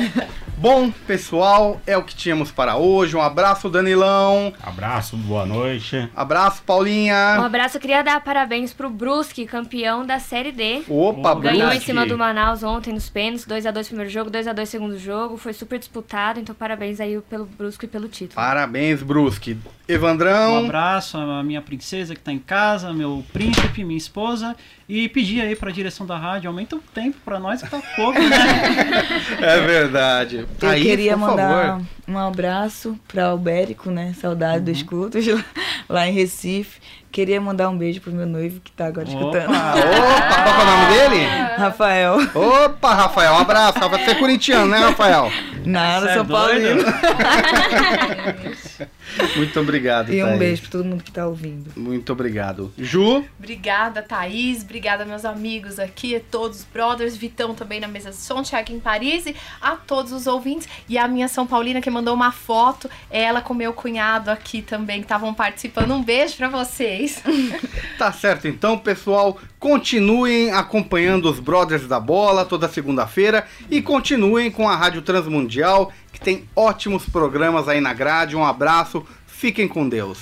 [0.59, 3.15] Bom, pessoal, é o que tínhamos para hoje.
[3.15, 4.51] Um abraço, Danilão.
[4.63, 6.09] Abraço, boa noite.
[6.15, 7.35] Abraço, Um Paulinha.
[7.35, 10.81] abraço, eu queria dar parabéns pro Brusque, campeão da Série D.
[10.89, 11.85] Opa, Ganhou em Brusque.
[11.85, 15.37] cima do Manaus ontem nos pênaltis, 2x2 primeiro jogo, 2x2 segundo jogo.
[15.37, 18.33] Foi super disputado, então parabéns aí pelo Brusque e pelo título.
[18.33, 19.53] Parabéns, Brusque.
[19.53, 20.65] Um Evandrão.
[20.65, 24.55] abraço à minha princesa que tá em casa, meu príncipe, minha esposa.
[24.89, 28.17] E pedir aí pra direção da rádio, aumenta o tempo pra nós que tá pouco,
[28.21, 28.38] né?
[29.41, 30.38] É verdade.
[30.38, 31.85] Eu Thaís, queria por mandar favor.
[32.07, 34.13] um abraço para Albérico, né?
[34.19, 34.63] Saudade Uhum.
[34.63, 35.25] dos cultos
[35.89, 36.79] lá em Recife.
[37.11, 39.49] Queria mandar um beijo pro meu noivo que tá agora escutando.
[39.49, 41.25] Opa, qual é o nome dele?
[41.57, 42.17] Rafael.
[42.35, 43.79] Opa, Rafael, um abraço.
[43.79, 45.31] Rafael, Você é corintiano, né, Rafael?
[45.65, 46.83] Nada, é São doido?
[46.83, 46.83] Paulino.
[49.36, 50.39] Muito obrigado, E um Thaís.
[50.39, 51.71] beijo pra todo mundo que tá ouvindo.
[51.75, 52.73] Muito obrigado.
[52.78, 54.61] Ju, Obrigada, Thaís.
[54.63, 57.15] Obrigada, meus amigos aqui, a todos os brothers.
[57.17, 59.25] Vitão também na mesa de som, Thiago em Paris.
[59.25, 60.67] E a todos os ouvintes.
[60.89, 62.89] E a minha São Paulina que mandou uma foto.
[63.09, 65.91] Ela com meu cunhado aqui também, que estavam participando.
[65.93, 67.21] Um beijo pra vocês.
[67.97, 69.38] tá certo então, pessoal.
[69.59, 76.26] Continuem acompanhando os Brothers da Bola toda segunda-feira e continuem com a Rádio Transmundial, que
[76.26, 78.36] tem ótimos programas aí na grade.
[78.36, 80.18] Um abraço, fiquem com Deus.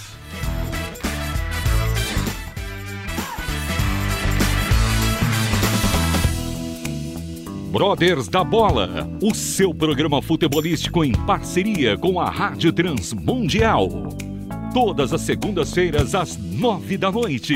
[7.72, 13.89] Brothers da Bola, o seu programa futebolístico em parceria com a Rádio Transmundial.
[14.74, 17.56] Todas as segundas-feiras às nove da noite.